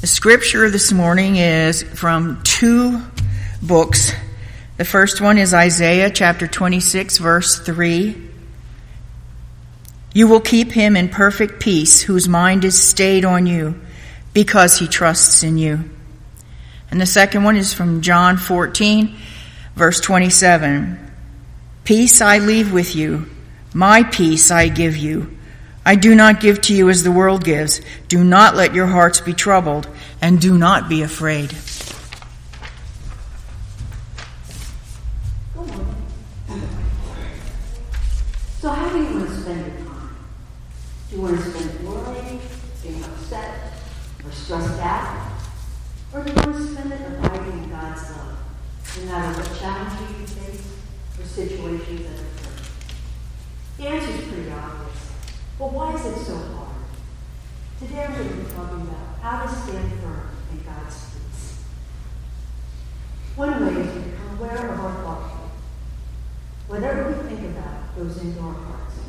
The 0.00 0.06
scripture 0.06 0.70
this 0.70 0.92
morning 0.92 1.36
is 1.36 1.82
from 1.82 2.40
two 2.42 3.02
books. 3.60 4.12
The 4.78 4.86
first 4.86 5.20
one 5.20 5.36
is 5.36 5.52
Isaiah 5.52 6.08
chapter 6.08 6.46
26, 6.46 7.18
verse 7.18 7.58
3. 7.58 8.16
You 10.14 10.26
will 10.26 10.40
keep 10.40 10.72
him 10.72 10.96
in 10.96 11.10
perfect 11.10 11.60
peace, 11.60 12.00
whose 12.00 12.30
mind 12.30 12.64
is 12.64 12.82
stayed 12.82 13.26
on 13.26 13.46
you, 13.46 13.78
because 14.32 14.78
he 14.78 14.88
trusts 14.88 15.42
in 15.42 15.58
you. 15.58 15.90
And 16.90 16.98
the 16.98 17.04
second 17.04 17.44
one 17.44 17.58
is 17.58 17.74
from 17.74 18.00
John 18.00 18.38
14, 18.38 19.14
verse 19.76 20.00
27. 20.00 21.10
Peace 21.84 22.22
I 22.22 22.38
leave 22.38 22.72
with 22.72 22.96
you, 22.96 23.28
my 23.74 24.04
peace 24.04 24.50
I 24.50 24.68
give 24.68 24.96
you. 24.96 25.36
I 25.84 25.96
do 25.96 26.14
not 26.14 26.40
give 26.40 26.60
to 26.62 26.74
you 26.74 26.90
as 26.90 27.02
the 27.02 27.10
world 27.10 27.42
gives. 27.42 27.80
Do 28.08 28.22
not 28.22 28.54
let 28.54 28.74
your 28.74 28.86
hearts 28.86 29.20
be 29.20 29.32
troubled, 29.32 29.88
and 30.20 30.40
do 30.40 30.56
not 30.58 30.88
be 30.88 31.02
afraid. 31.02 31.52
So 38.60 38.68
how 38.68 38.90
do 38.90 38.98
you 38.98 39.04
want 39.04 39.28
to 39.28 39.40
spend 39.40 39.60
your 39.66 39.74
time? 39.86 40.16
Do 41.08 41.16
you 41.16 41.22
want 41.22 41.36
to 41.40 41.50
spend 41.50 41.70
it 41.70 41.80
worrying, 41.80 42.40
being 42.82 43.02
upset, 43.02 43.72
or 44.22 44.30
stressed 44.32 44.80
out? 44.80 45.32
Or 46.12 46.22
do 46.22 46.30
you 46.30 46.36
want 46.36 46.56
to 46.56 46.66
spend 46.66 46.92
it 46.92 47.00
abiding 47.00 47.62
in 47.64 47.70
God's 47.70 48.10
love, 48.10 48.36
no 48.98 49.04
matter 49.06 49.40
what 49.40 49.58
challenges 49.58 50.20
you 50.20 50.26
face 50.26 50.64
or 51.18 51.24
situations 51.24 52.02
that 52.02 52.20
occur? 52.20 52.52
The 53.78 53.86
answer 53.88 54.10
is 54.10 54.28
pretty 54.28 54.50
obvious. 54.50 55.09
But 55.60 55.74
why 55.74 55.92
is 55.92 56.06
it 56.06 56.24
so 56.24 56.36
hard? 56.36 56.72
Today 57.78 58.04
I'm 58.04 58.14
going 58.14 58.28
to 58.30 58.34
be 58.34 58.50
talking 58.50 58.80
about 58.80 59.20
how 59.20 59.44
to 59.44 59.54
stand 59.54 59.92
firm 60.00 60.30
in 60.52 60.64
God's 60.64 61.04
peace. 61.12 61.60
One 63.36 63.66
way 63.66 63.82
is 63.82 63.92
to 63.92 64.00
become 64.00 64.38
aware 64.38 64.72
of 64.72 64.80
our 64.80 64.94
thought 65.02 65.20
life. 65.20 65.50
Whatever 66.66 67.10
we 67.10 67.28
think 67.28 67.54
about 67.54 67.94
goes 67.94 68.16
into 68.22 68.40
our 68.40 68.54
hearts. 68.54 69.00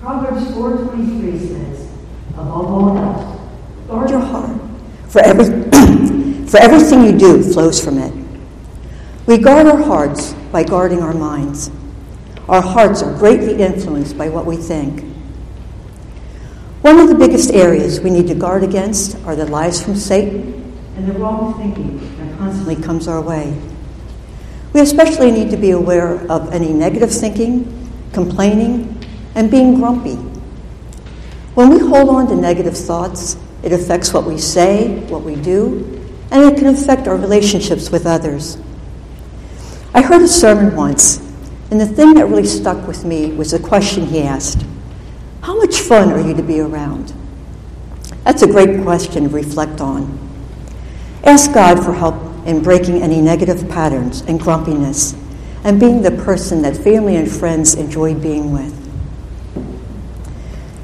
Proverbs 0.00 0.44
4.23 0.48 1.38
says, 1.40 1.90
Above 2.34 2.70
all 2.70 2.98
else, 2.98 3.40
guard 3.88 4.10
your 4.10 4.20
heart, 4.20 4.60
for, 5.08 5.22
every, 5.22 5.46
for 6.48 6.58
everything 6.58 7.04
you 7.04 7.18
do 7.18 7.42
flows 7.42 7.82
from 7.82 7.96
it. 7.96 8.12
We 9.26 9.38
guard 9.38 9.66
our 9.68 9.82
hearts 9.82 10.34
by 10.52 10.64
guarding 10.64 11.00
our 11.00 11.14
minds. 11.14 11.70
Our 12.46 12.60
hearts 12.60 13.02
are 13.02 13.16
greatly 13.16 13.54
influenced 13.62 14.18
by 14.18 14.28
what 14.28 14.44
we 14.44 14.56
think. 14.56 15.10
One 16.82 16.98
of 16.98 17.10
the 17.10 17.14
biggest 17.14 17.52
areas 17.52 18.00
we 18.00 18.08
need 18.08 18.26
to 18.28 18.34
guard 18.34 18.64
against 18.64 19.14
are 19.26 19.36
the 19.36 19.44
lies 19.44 19.84
from 19.84 19.96
Satan 19.96 20.74
and 20.96 21.06
the 21.06 21.12
wrong 21.12 21.52
thinking 21.58 21.98
that 22.16 22.38
constantly 22.38 22.74
comes 22.74 23.06
our 23.06 23.20
way. 23.20 23.54
We 24.72 24.80
especially 24.80 25.30
need 25.30 25.50
to 25.50 25.58
be 25.58 25.72
aware 25.72 26.26
of 26.32 26.54
any 26.54 26.72
negative 26.72 27.12
thinking, 27.12 27.90
complaining, 28.14 28.98
and 29.34 29.50
being 29.50 29.74
grumpy. 29.74 30.14
When 31.54 31.68
we 31.68 31.80
hold 31.80 32.08
on 32.08 32.28
to 32.28 32.34
negative 32.34 32.78
thoughts, 32.78 33.36
it 33.62 33.74
affects 33.74 34.14
what 34.14 34.24
we 34.24 34.38
say, 34.38 35.00
what 35.10 35.20
we 35.20 35.36
do, 35.36 35.84
and 36.30 36.50
it 36.50 36.56
can 36.56 36.68
affect 36.68 37.06
our 37.06 37.16
relationships 37.16 37.90
with 37.90 38.06
others. 38.06 38.56
I 39.92 40.00
heard 40.00 40.22
a 40.22 40.28
sermon 40.28 40.74
once, 40.74 41.18
and 41.70 41.78
the 41.78 41.86
thing 41.86 42.14
that 42.14 42.24
really 42.24 42.46
stuck 42.46 42.86
with 42.86 43.04
me 43.04 43.32
was 43.32 43.50
the 43.50 43.58
question 43.58 44.06
he 44.06 44.22
asked 44.22 44.64
How 45.42 45.56
much 45.56 45.80
fun 45.80 46.12
are 46.12 46.20
you 46.20 46.34
to 46.34 46.42
be 46.42 46.60
around? 46.60 47.14
That's 48.24 48.42
a 48.42 48.46
great 48.46 48.82
question 48.82 49.24
to 49.24 49.28
reflect 49.30 49.80
on. 49.80 50.18
Ask 51.24 51.52
God 51.52 51.84
for 51.84 51.92
help 51.92 52.14
in 52.46 52.62
breaking 52.62 53.02
any 53.02 53.20
negative 53.20 53.68
patterns 53.68 54.20
and 54.22 54.40
grumpiness 54.40 55.14
and 55.64 55.78
being 55.78 56.02
the 56.02 56.10
person 56.10 56.62
that 56.62 56.76
family 56.76 57.16
and 57.16 57.30
friends 57.30 57.74
enjoy 57.74 58.14
being 58.14 58.52
with. 58.52 58.76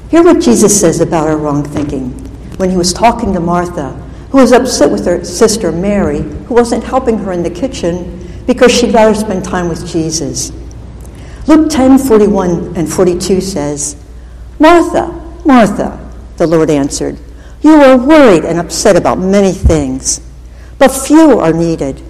Hear 0.09 0.23
what 0.23 0.41
Jesus 0.41 0.79
says 0.79 1.01
about 1.01 1.27
our 1.27 1.37
wrong 1.37 1.63
thinking 1.63 2.11
when 2.57 2.69
he 2.69 2.77
was 2.77 2.93
talking 2.93 3.33
to 3.33 3.39
Martha, 3.39 3.91
who 4.31 4.39
was 4.39 4.51
upset 4.51 4.89
with 4.91 5.05
her 5.05 5.23
sister 5.23 5.71
Mary, 5.71 6.21
who 6.21 6.53
wasn't 6.53 6.83
helping 6.83 7.17
her 7.19 7.31
in 7.31 7.43
the 7.43 7.49
kitchen 7.49 8.43
because 8.45 8.71
she'd 8.71 8.93
rather 8.93 9.13
spend 9.13 9.43
time 9.43 9.69
with 9.69 9.87
Jesus. 9.87 10.51
Luke 11.47 11.69
10 11.69 11.97
41 11.99 12.75
and 12.75 12.91
42 12.91 13.41
says, 13.41 13.95
Martha, 14.59 15.07
Martha, 15.45 16.11
the 16.37 16.47
Lord 16.47 16.69
answered, 16.69 17.17
you 17.61 17.73
are 17.73 17.97
worried 17.97 18.45
and 18.45 18.59
upset 18.59 18.95
about 18.95 19.17
many 19.17 19.51
things, 19.51 20.21
but 20.77 20.89
few 20.89 21.39
are 21.39 21.53
needed, 21.53 22.01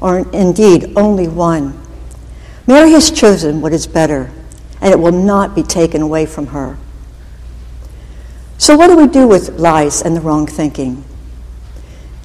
or 0.00 0.28
indeed 0.32 0.92
only 0.96 1.28
one. 1.28 1.80
Mary 2.66 2.90
has 2.90 3.10
chosen 3.10 3.60
what 3.60 3.72
is 3.72 3.86
better, 3.86 4.30
and 4.80 4.92
it 4.92 4.98
will 4.98 5.12
not 5.12 5.54
be 5.54 5.62
taken 5.62 6.02
away 6.02 6.26
from 6.26 6.48
her. 6.48 6.76
So, 8.58 8.76
what 8.76 8.88
do 8.88 8.96
we 8.96 9.06
do 9.06 9.28
with 9.28 9.60
lies 9.60 10.02
and 10.02 10.16
the 10.16 10.20
wrong 10.20 10.46
thinking? 10.46 11.04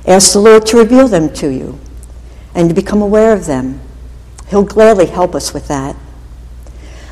Ask 0.08 0.34
the 0.34 0.40
Lord 0.40 0.66
to 0.68 0.78
reveal 0.78 1.08
them 1.08 1.32
to 1.34 1.50
you 1.50 1.80
and 2.56 2.68
to 2.68 2.76
become 2.76 3.02
aware 3.02 3.34
of 3.34 3.46
them. 3.46 3.80
He'll 4.50 4.64
gladly 4.64 5.06
help 5.06 5.36
us 5.36 5.54
with 5.54 5.68
that. 5.68 5.96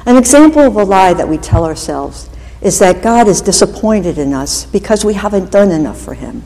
An 0.06 0.18
example 0.18 0.64
of 0.64 0.76
a 0.76 0.84
lie 0.84 1.14
that 1.14 1.28
we 1.28 1.38
tell 1.38 1.66
ourselves 1.66 2.30
is 2.62 2.80
that 2.80 3.02
God 3.02 3.28
is 3.28 3.42
disappointed 3.42 4.18
in 4.18 4.34
us 4.34 4.66
because 4.66 5.06
we 5.06 5.14
haven't 5.14 5.52
done 5.52 5.72
enough 5.72 6.00
for 6.00 6.14
Him. 6.14 6.44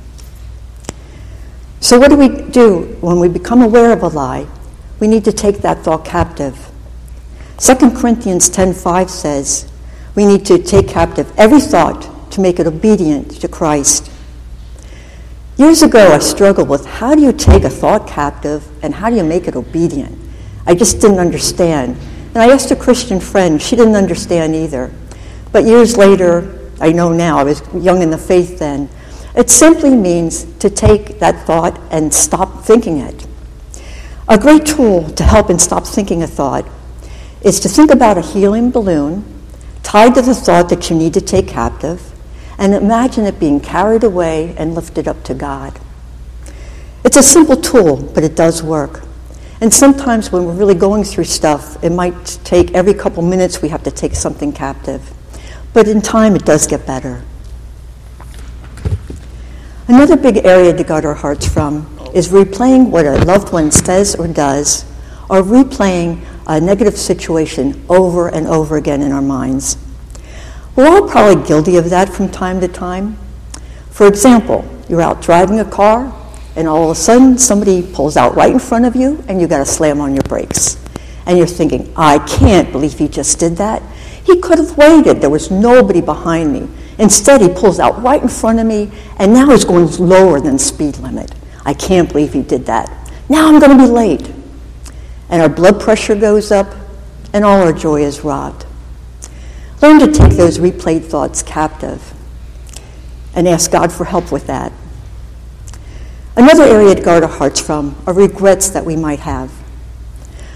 So, 1.79 2.00
what 2.00 2.09
do 2.09 2.18
we 2.18 2.29
do 2.29 2.97
when 3.01 3.19
we 3.19 3.28
become 3.28 3.62
aware 3.62 3.91
of 3.91 4.03
a 4.03 4.07
lie? 4.07 4.47
We 5.00 5.07
need 5.07 5.25
to 5.25 5.34
take 5.34 5.57
that 5.59 5.79
thought 5.79 6.06
captive. 6.06 6.69
2 7.57 7.75
Corinthians 7.91 8.50
10:5 8.50 9.09
says, 9.09 9.72
we 10.16 10.25
need 10.25 10.46
to 10.46 10.59
take 10.59 10.88
captive 10.88 11.31
every 11.38 11.59
thought 11.59 12.31
to 12.31 12.41
make 12.41 12.59
it 12.59 12.68
obedient 12.68 13.31
to 13.41 13.47
Christ. 13.47 14.12
Years 15.57 15.84
ago, 15.84 16.13
I 16.13 16.19
struggled 16.19 16.69
with 16.69 16.85
how 16.85 17.16
do 17.16 17.22
you 17.22 17.31
take 17.31 17.63
a 17.63 17.69
thought 17.69 18.07
captive 18.07 18.68
and 18.84 18.94
how 18.94 19.09
do 19.09 19.16
you 19.16 19.23
make 19.23 19.47
it 19.47 19.56
obedient? 19.56 20.18
I 20.66 20.75
just 20.75 21.00
didn't 21.02 21.19
understand. 21.19 21.97
And 22.34 22.38
I 22.38 22.52
asked 22.52 22.72
a 22.72 22.75
Christian 22.75 23.19
friend, 23.19 23.62
she 23.62 23.75
didn't 23.75 23.96
understand 23.96 24.56
either. 24.56 24.91
But 25.53 25.64
years 25.64 25.96
later, 25.96 26.59
I 26.81 26.91
know 26.91 27.14
now, 27.14 27.38
I 27.38 27.44
was 27.44 27.62
young 27.74 28.02
in 28.02 28.09
the 28.09 28.18
faith 28.18 28.59
then, 28.59 28.90
it 29.36 29.50
simply 29.50 29.96
means 29.96 30.44
to 30.56 30.69
take 30.69 31.19
that 31.19 31.46
thought 31.46 31.80
and 31.91 32.14
stop 32.14 32.66
thinking 32.66 32.97
it. 32.97 33.25
A 34.28 34.38
great 34.38 34.66
tool 34.66 35.09
to 35.12 35.24
help 35.24 35.50
in 35.50 35.59
stop 35.59 35.86
thinking 35.86 36.24
a 36.24 36.28
thought 36.28 36.66
is 37.41 37.59
to 37.62 37.69
think 37.69 37.91
about 37.91 38.18
a 38.18 38.22
helium 38.22 38.72
balloon 38.72 39.24
tied 39.84 40.16
to 40.16 40.22
the 40.22 40.34
thought 40.34 40.69
that 40.69 40.90
you 40.90 40.96
need 40.96 41.14
to 41.14 41.22
take 41.22 41.47
captive 41.47 42.12
and 42.58 42.74
imagine 42.74 43.25
it 43.25 43.40
being 43.40 43.59
carried 43.59 44.03
away 44.03 44.56
and 44.58 44.74
lifted 44.74 45.08
up 45.08 45.24
to 45.25 45.34
God. 45.34 45.80
It's 47.03 47.18
a 47.18 47.24
simple 47.24 47.58
tool, 47.58 47.97
but 47.97 48.24
it 48.24 48.35
does 48.35 48.64
work. 48.64 49.03
And 49.62 49.74
sometimes 49.74 50.31
when 50.31 50.46
we're 50.46 50.53
really 50.53 50.75
going 50.75 51.03
through 51.03 51.25
stuff, 51.25 51.84
it 51.84 51.91
might 51.91 52.40
take 52.44 52.72
every 52.72 52.94
couple 52.94 53.22
minutes 53.22 53.62
we 53.62 53.70
have 53.70 53.84
to 53.84 53.91
take 53.91 54.16
something 54.16 54.52
captive. 54.52 55.12
But 55.73 55.88
in 55.88 56.01
time, 56.01 56.35
it 56.35 56.45
does 56.45 56.67
get 56.67 56.85
better. 56.85 57.23
Another 59.88 60.16
big 60.16 60.45
area 60.45 60.75
to 60.75 60.84
guard 60.84 61.03
our 61.03 61.13
hearts 61.13 61.47
from 61.47 61.88
is 62.13 62.29
replaying 62.29 62.89
what 62.89 63.06
a 63.06 63.25
loved 63.25 63.51
one 63.51 63.72
says 63.72 64.16
or 64.16 64.28
does, 64.28 64.85
or 65.29 65.41
replaying 65.41 66.23
a 66.47 66.61
negative 66.61 66.97
situation 66.97 67.84
over 67.89 68.28
and 68.28 68.47
over 68.47 68.78
again 68.78 69.01
in 69.01 69.11
our 69.11 69.22
minds. 69.22 69.78
We're 70.75 70.88
all 70.88 71.07
probably 71.07 71.45
guilty 71.45 71.78
of 71.78 71.90
that 71.90 72.09
from 72.09 72.29
time 72.29 72.61
to 72.61 72.67
time. 72.67 73.17
For 73.90 74.07
example, 74.07 74.66
you're 74.90 75.01
out 75.01 75.22
driving 75.22 75.59
a 75.59 75.66
car, 75.66 76.14
and 76.55 76.67
all 76.67 76.85
of 76.85 76.90
a 76.91 76.96
sudden 76.96 77.37
somebody 77.37 77.81
pulls 77.81 78.17
out 78.17 78.35
right 78.35 78.52
in 78.52 78.59
front 78.59 78.85
of 78.85 78.96
you, 78.96 79.23
and 79.28 79.41
you 79.41 79.47
got 79.47 79.59
to 79.59 79.66
slam 79.66 80.02
on 80.02 80.14
your 80.14 80.23
brakes. 80.23 80.78
And 81.26 81.37
you're 81.37 81.47
thinking, 81.47 81.91
I 81.96 82.19
can't 82.19 82.72
believe 82.72 82.97
he 82.97 83.08
just 83.08 83.40
did 83.40 83.58
that. 83.58 83.81
He 84.23 84.40
could 84.40 84.58
have 84.58 84.78
waited. 84.78 85.22
There 85.22 85.29
was 85.29 85.52
nobody 85.52 86.02
behind 86.02 86.53
me. 86.53 86.70
Instead, 86.97 87.41
he 87.41 87.49
pulls 87.49 87.79
out 87.79 88.02
right 88.02 88.22
in 88.22 88.29
front 88.29 88.59
of 88.59 88.66
me, 88.66 88.91
and 89.17 89.34
now 89.34 89.49
he's 89.49 89.66
going 89.66 89.87
lower 89.97 90.40
than 90.40 90.58
speed 90.58 90.97
limit. 90.97 91.34
I 91.66 91.73
can't 91.73 92.09
believe 92.09 92.34
he 92.34 92.41
did 92.41 92.66
that. 92.67 92.90
Now 93.29 93.47
I'm 93.47 93.59
going 93.59 93.78
to 93.78 93.84
be 93.84 93.90
late. 93.90 94.31
And 95.29 95.41
our 95.41 95.49
blood 95.49 95.81
pressure 95.81 96.16
goes 96.16 96.52
up, 96.52 96.73
and 97.34 97.43
all 97.43 97.61
our 97.61 97.73
joy 97.73 98.03
is 98.03 98.23
robbed. 98.23 98.66
Learn 99.81 99.99
to 99.99 100.11
take 100.11 100.34
those 100.34 100.59
replayed 100.59 101.05
thoughts 101.05 101.43
captive 101.43 102.14
and 103.35 103.47
ask 103.47 103.72
God 103.72 103.91
for 103.91 104.05
help 104.05 104.31
with 104.31 104.47
that. 104.47 104.72
Another 106.35 106.64
area 106.64 106.96
to 106.96 107.02
guard 107.02 107.23
our 107.23 107.29
hearts 107.29 107.59
from 107.59 107.96
are 108.08 108.14
regrets 108.14 108.69
that 108.69 108.85
we 108.85 108.96
might 108.96 109.19
have. 109.19 109.52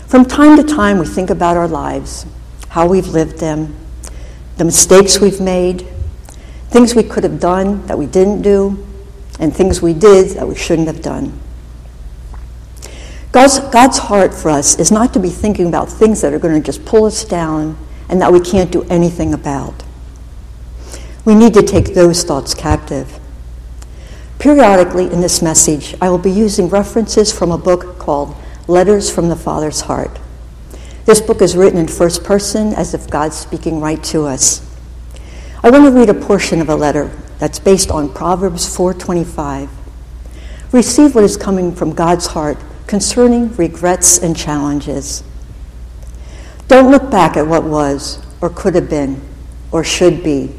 From 0.08 0.26
time 0.26 0.56
to 0.58 0.64
time, 0.64 1.00
we 1.00 1.06
think 1.06 1.30
about 1.30 1.58
our 1.58 1.68
lives, 1.68 2.26
how 2.70 2.88
we've 2.88 3.08
lived 3.08 3.40
them, 3.40 3.76
the 4.58 4.66
mistakes 4.66 5.20
we've 5.20 5.42
made, 5.42 5.88
things 6.70 6.96
we 6.96 7.04
could 7.04 7.24
have 7.24 7.40
done 7.40 7.86
that 7.88 7.98
we 7.98 8.06
didn't 8.06 8.42
do, 8.42 8.86
and 9.40 9.56
things 9.56 9.82
we 9.82 9.94
did 9.94 10.38
that 10.38 10.48
we 10.48 10.56
shouldn't 10.56 10.88
have 10.88 11.02
done. 11.02 11.40
God's, 13.32 13.60
God's 13.60 13.98
heart 13.98 14.34
for 14.34 14.50
us 14.50 14.80
is 14.80 14.92
not 14.92 15.14
to 15.14 15.20
be 15.20 15.30
thinking 15.30 15.68
about 15.68 15.90
things 15.90 16.22
that 16.22 16.34
are 16.34 16.40
going 16.40 16.60
to 16.60 16.66
just 16.66 16.86
pull 16.86 17.06
us 17.06 17.24
down 17.24 17.78
and 18.10 18.22
that 18.22 18.32
we 18.32 18.40
can't 18.40 18.72
do 18.72 18.84
anything 18.84 19.34
about. 19.34 19.84
We 21.26 21.36
need 21.36 21.54
to 21.56 21.62
take 21.62 21.94
those 21.94 22.24
thoughts 22.24 22.54
captive. 22.54 23.20
Periodically 24.40 25.12
in 25.12 25.20
this 25.20 25.42
message, 25.42 25.96
I 26.02 26.10
will 26.10 26.18
be 26.18 26.32
using 26.32 26.70
references 26.70 27.38
from 27.38 27.52
a 27.52 27.58
book 27.58 28.00
called 28.00 28.36
Letters 28.68 29.14
from 29.14 29.30
the 29.30 29.36
Father's 29.36 29.82
Heart. 29.82 30.20
This 31.08 31.22
book 31.22 31.42
is 31.42 31.56
written 31.56 31.80
in 31.80 31.88
first 31.88 32.26
person 32.26 32.74
as 32.74 32.94
if 32.94 33.10
God's 33.10 33.38
speaking 33.38 33.80
right 33.80 34.04
to 34.04 34.26
us. 34.26 34.60
I 35.64 35.70
want 35.70 35.86
to 35.86 35.92
read 35.92 36.10
a 36.10 36.14
portion 36.14 36.60
of 36.60 36.68
a 36.68 36.76
letter 36.76 37.10
that's 37.40 37.60
based 37.60 37.90
on 37.90 38.10
Proverbs 38.10 38.66
4:25. 38.68 39.70
Receive 40.74 41.16
what 41.16 41.24
is 41.24 41.38
coming 41.38 41.74
from 41.74 41.94
God's 41.94 42.28
heart 42.28 42.58
concerning 42.88 43.56
regrets 43.56 44.18
and 44.18 44.36
challenges. 44.36 45.24
Don't 46.68 46.92
look 46.92 47.10
back 47.10 47.38
at 47.38 47.48
what 47.48 47.64
was 47.64 48.20
or 48.42 48.50
could 48.50 48.76
have 48.76 48.90
been 48.90 49.22
or 49.72 49.86
should 49.86 50.22
be. 50.26 50.54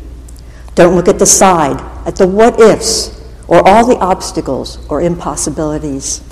Don't 0.75 0.97
look 0.97 1.09
at 1.09 1.19
the 1.19 1.27
side, 1.27 1.79
at 2.07 2.17
the 2.17 2.27
what 2.27 2.59
ifs 2.59 3.21
or 3.49 3.69
all 3.69 3.87
the 3.87 3.99
obstacles 3.99 4.79
or 4.89 5.03
impossibilities. 5.03 6.23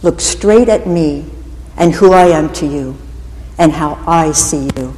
Look 0.00 0.22
straight 0.22 0.70
at 0.70 0.86
me 0.86 1.26
and 1.76 1.92
who 1.92 2.14
I 2.14 2.28
am 2.28 2.50
to 2.54 2.66
you 2.66 2.96
and 3.58 3.72
how 3.72 4.02
I 4.06 4.32
see 4.32 4.70
you. 4.76 4.96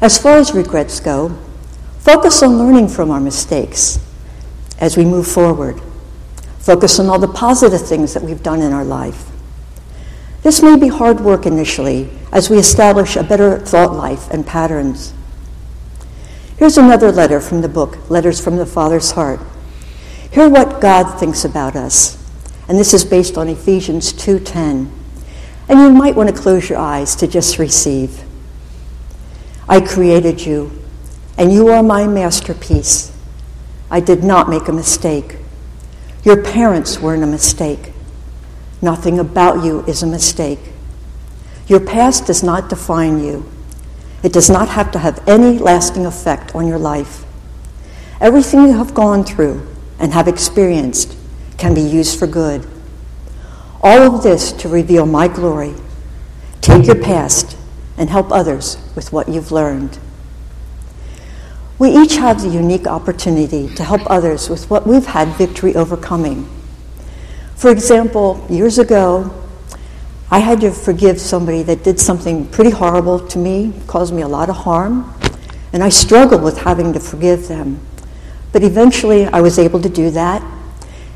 As 0.00 0.18
far 0.18 0.36
as 0.36 0.54
regrets 0.54 1.00
go, 1.00 1.30
focus 1.98 2.42
on 2.42 2.58
learning 2.58 2.88
from 2.88 3.10
our 3.10 3.20
mistakes 3.20 3.98
as 4.78 4.96
we 4.96 5.04
move 5.04 5.26
forward. 5.26 5.80
Focus 6.58 6.98
on 6.98 7.08
all 7.08 7.18
the 7.18 7.28
positive 7.28 7.86
things 7.86 8.14
that 8.14 8.22
we've 8.22 8.42
done 8.42 8.60
in 8.60 8.72
our 8.72 8.84
life. 8.84 9.30
This 10.42 10.62
may 10.62 10.76
be 10.76 10.88
hard 10.88 11.20
work 11.20 11.46
initially 11.46 12.10
as 12.30 12.50
we 12.50 12.58
establish 12.58 13.16
a 13.16 13.22
better 13.22 13.58
thought 13.58 13.94
life 13.94 14.30
and 14.30 14.46
patterns. 14.46 15.14
Here's 16.58 16.78
another 16.78 17.10
letter 17.10 17.40
from 17.40 17.62
the 17.62 17.68
book, 17.68 18.10
Letters 18.10 18.40
from 18.40 18.56
the 18.56 18.66
Father's 18.66 19.12
Heart. 19.12 19.40
Hear 20.30 20.48
what 20.48 20.80
God 20.80 21.18
thinks 21.18 21.44
about 21.44 21.76
us. 21.76 22.18
And 22.68 22.78
this 22.78 22.92
is 22.92 23.04
based 23.04 23.38
on 23.38 23.48
Ephesians 23.48 24.12
2:10. 24.12 24.90
And 25.68 25.78
you 25.78 25.90
might 25.90 26.14
want 26.14 26.28
to 26.28 26.34
close 26.34 26.68
your 26.68 26.78
eyes 26.78 27.16
to 27.16 27.26
just 27.26 27.58
receive. 27.58 28.22
I 29.68 29.80
created 29.80 30.44
you, 30.44 30.70
and 31.38 31.52
you 31.52 31.68
are 31.68 31.82
my 31.82 32.06
masterpiece. 32.06 33.12
I 33.90 34.00
did 34.00 34.22
not 34.22 34.48
make 34.48 34.68
a 34.68 34.72
mistake. 34.72 35.36
Your 36.22 36.42
parents 36.42 36.98
weren't 37.00 37.22
a 37.22 37.26
mistake. 37.26 37.92
Nothing 38.82 39.18
about 39.18 39.64
you 39.64 39.84
is 39.86 40.02
a 40.02 40.06
mistake. 40.06 40.58
Your 41.66 41.80
past 41.80 42.26
does 42.26 42.42
not 42.42 42.68
define 42.68 43.24
you. 43.24 43.50
It 44.22 44.32
does 44.32 44.50
not 44.50 44.68
have 44.68 44.90
to 44.92 44.98
have 44.98 45.26
any 45.28 45.58
lasting 45.58 46.04
effect 46.06 46.54
on 46.54 46.66
your 46.66 46.78
life. 46.78 47.24
Everything 48.20 48.62
you 48.64 48.76
have 48.76 48.94
gone 48.94 49.24
through 49.24 49.66
and 49.98 50.12
have 50.12 50.28
experienced 50.28 51.16
can 51.56 51.74
be 51.74 51.80
used 51.80 52.18
for 52.18 52.26
good. 52.26 52.66
All 53.84 54.16
of 54.16 54.22
this 54.22 54.50
to 54.52 54.68
reveal 54.70 55.04
my 55.04 55.28
glory. 55.28 55.74
Take 56.62 56.86
your 56.86 57.02
past 57.02 57.54
and 57.98 58.08
help 58.08 58.32
others 58.32 58.78
with 58.96 59.12
what 59.12 59.28
you've 59.28 59.52
learned. 59.52 59.98
We 61.78 61.90
each 61.90 62.16
have 62.16 62.40
the 62.40 62.48
unique 62.48 62.86
opportunity 62.86 63.68
to 63.74 63.84
help 63.84 64.00
others 64.10 64.48
with 64.48 64.70
what 64.70 64.86
we've 64.86 65.04
had 65.04 65.28
victory 65.36 65.74
overcoming. 65.74 66.48
For 67.56 67.70
example, 67.70 68.46
years 68.48 68.78
ago, 68.78 69.30
I 70.30 70.38
had 70.38 70.62
to 70.62 70.70
forgive 70.70 71.20
somebody 71.20 71.62
that 71.64 71.84
did 71.84 72.00
something 72.00 72.46
pretty 72.46 72.70
horrible 72.70 73.18
to 73.28 73.38
me, 73.38 73.74
caused 73.86 74.14
me 74.14 74.22
a 74.22 74.28
lot 74.28 74.48
of 74.48 74.56
harm, 74.56 75.12
and 75.74 75.82
I 75.84 75.90
struggled 75.90 76.42
with 76.42 76.56
having 76.56 76.94
to 76.94 77.00
forgive 77.00 77.48
them. 77.48 77.80
But 78.50 78.62
eventually 78.62 79.26
I 79.26 79.42
was 79.42 79.58
able 79.58 79.82
to 79.82 79.90
do 79.90 80.10
that. 80.12 80.42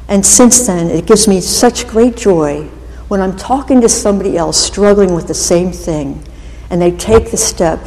And 0.08 0.24
since 0.24 0.66
then, 0.66 0.88
it 0.88 1.06
gives 1.06 1.28
me 1.28 1.40
such 1.40 1.86
great 1.86 2.16
joy 2.16 2.64
when 3.08 3.20
I'm 3.20 3.36
talking 3.36 3.80
to 3.82 3.88
somebody 3.88 4.36
else 4.36 4.56
struggling 4.58 5.14
with 5.14 5.28
the 5.28 5.34
same 5.34 5.70
thing 5.70 6.24
and 6.70 6.80
they 6.80 6.90
take 6.90 7.30
the 7.30 7.36
step 7.36 7.80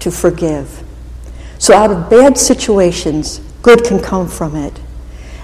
to 0.00 0.10
forgive. 0.10 0.82
So, 1.58 1.74
out 1.74 1.90
of 1.90 2.10
bad 2.10 2.36
situations, 2.36 3.38
good 3.62 3.84
can 3.84 4.00
come 4.00 4.28
from 4.28 4.56
it. 4.56 4.80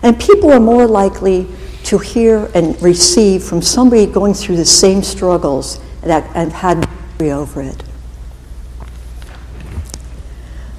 And 0.02 0.18
people 0.18 0.52
are 0.52 0.60
more 0.60 0.86
likely 0.86 1.46
to 1.84 1.98
hear 1.98 2.50
and 2.54 2.80
receive 2.82 3.42
from 3.42 3.62
somebody 3.62 4.06
going 4.06 4.34
through 4.34 4.56
the 4.56 4.64
same 4.64 5.02
struggles 5.02 5.80
that, 6.02 6.28
and 6.34 6.52
had 6.52 6.86
victory 6.86 7.30
over 7.30 7.62
it. 7.62 7.82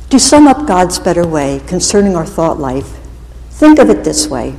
To 0.09 0.19
sum 0.19 0.47
up 0.47 0.67
God's 0.67 0.99
better 0.99 1.25
way 1.25 1.61
concerning 1.67 2.15
our 2.15 2.25
thought 2.25 2.59
life, 2.59 2.97
think 3.51 3.79
of 3.79 3.89
it 3.89 4.03
this 4.03 4.27
way. 4.27 4.55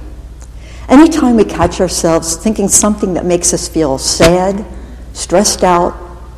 Anytime 0.91 1.37
we 1.37 1.45
catch 1.45 1.81
ourselves 1.81 2.37
thinking 2.37 2.67
something 2.67 3.15
that 3.15 3.25
makes 3.25 3.55
us 3.55 3.69
feel 3.69 3.97
sad, 3.97 4.67
stressed 5.13 5.63
out, 5.63 5.97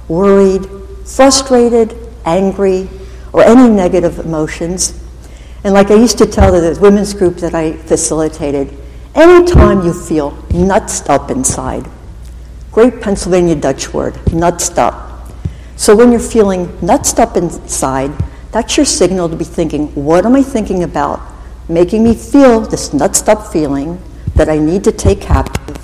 worried, 0.08 0.66
frustrated, 1.06 1.96
angry, 2.26 2.86
or 3.32 3.42
any 3.42 3.68
negative 3.68 4.18
emotions, 4.18 5.02
and 5.64 5.72
like 5.72 5.90
I 5.90 5.94
used 5.94 6.18
to 6.18 6.26
tell 6.26 6.52
the 6.52 6.78
women's 6.80 7.14
group 7.14 7.36
that 7.36 7.54
I 7.54 7.72
facilitated, 7.72 8.76
Anytime 9.14 9.84
you 9.84 9.92
feel 9.92 10.30
nuts 10.54 11.06
up 11.08 11.30
inside, 11.30 11.86
great 12.70 13.02
Pennsylvania 13.02 13.54
Dutch 13.54 13.92
word, 13.92 14.18
nuts 14.32 14.70
up. 14.78 15.30
So 15.76 15.94
when 15.94 16.10
you're 16.10 16.20
feeling 16.20 16.78
nuts 16.80 17.18
up 17.18 17.36
inside, 17.36 18.10
that's 18.52 18.76
your 18.76 18.86
signal 18.86 19.28
to 19.28 19.36
be 19.36 19.44
thinking, 19.44 19.88
what 19.94 20.24
am 20.24 20.34
I 20.34 20.42
thinking 20.42 20.82
about? 20.82 21.20
Making 21.68 22.04
me 22.04 22.14
feel 22.14 22.60
this 22.60 22.94
nuts 22.94 23.26
up 23.28 23.52
feeling 23.52 24.02
that 24.34 24.48
I 24.48 24.58
need 24.58 24.84
to 24.84 24.92
take 24.92 25.20
captive 25.20 25.76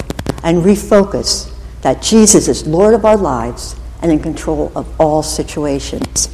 and 0.43 0.63
refocus 0.63 1.53
that 1.83 2.03
Jesus 2.03 2.49
is 2.49 2.67
Lord 2.67 2.95
of 2.95 3.05
our 3.05 3.17
lives 3.17 3.77
and 4.03 4.11
in 4.11 4.21
control 4.21 4.73
of 4.75 4.89
all 5.01 5.23
situations. 5.23 6.29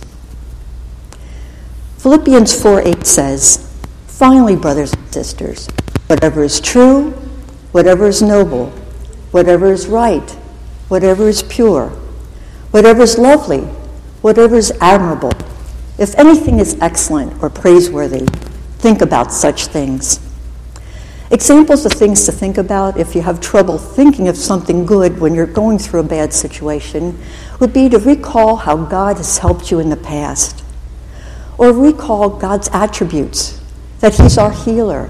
Philippians 1.99 2.61
4 2.61 2.83
8 2.83 3.07
says, 3.07 3.71
Finally, 4.07 4.57
brothers 4.57 4.93
and 4.93 5.13
sisters, 5.13 5.69
whatever 6.07 6.45
is 6.45 6.61
true, 6.61 7.11
whatever 7.73 8.07
is 8.07 8.23
noble, 8.23 8.71
whatever 9.31 9.73
is 9.73 9.87
right, 9.87 10.31
whatever 10.89 11.29
is 11.29 11.43
pure, 11.43 11.89
whatever 12.71 13.03
is 13.03 13.19
lovely, 13.19 13.63
whatever 14.21 14.57
is 14.57 14.73
admirable, 14.81 15.33
if 15.99 16.15
anything 16.19 16.59
is 16.59 16.77
excellent 16.81 17.43
or 17.43 17.51
praiseworthy, 17.51 18.27
think 18.79 19.01
about 19.01 19.33
such 19.33 19.67
things. 19.67 20.21
Examples 21.31 21.87
of 21.87 21.93
things 21.93 22.27
to 22.27 22.33
think 22.33 22.59
about 22.59 22.99
if 22.99 23.15
you 23.15 23.23
have 23.23 23.41
trouble 23.41 23.79
thinking 23.79 24.29
of 24.29 24.37
something 24.37 24.85
good 24.85 25.19
when 25.19 25.35
you're 25.35 25.47
going 25.47 25.79
through 25.79 26.01
a 26.01 26.05
bad 26.05 26.33
situation 26.33 27.19
would 27.61 27.73
be 27.73 27.89
to 27.89 27.99
recall 27.99 28.57
how 28.57 28.77
God 28.77 29.17
has 29.17 29.39
helped 29.39 29.71
you 29.71 29.81
in 29.81 29.89
the 29.89 29.97
past, 29.97 30.63
or 31.57 31.73
recall 31.73 32.29
God's 32.29 32.69
attributes 32.73 33.61
that 34.01 34.17
He's 34.17 34.37
our 34.37 34.53
healer, 34.53 35.09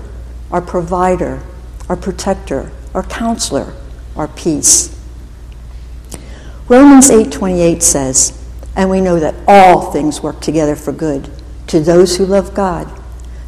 our 0.53 0.63
provider, 0.63 1.43
our 1.89 1.97
protector, 1.97 2.71
our 2.95 3.03
counselor, 3.03 3.75
our 4.15 4.29
peace. 4.29 4.97
Romans 6.69 7.11
8:28 7.11 7.83
says, 7.83 8.35
"And 8.77 8.89
we 8.89 9.01
know 9.01 9.19
that 9.19 9.35
all 9.49 9.91
things 9.91 10.23
work 10.23 10.41
together 10.41 10.77
for 10.77 10.93
good 10.93 11.29
to 11.67 11.81
those 11.81 12.17
who 12.17 12.25
love 12.25 12.55
God, 12.55 12.89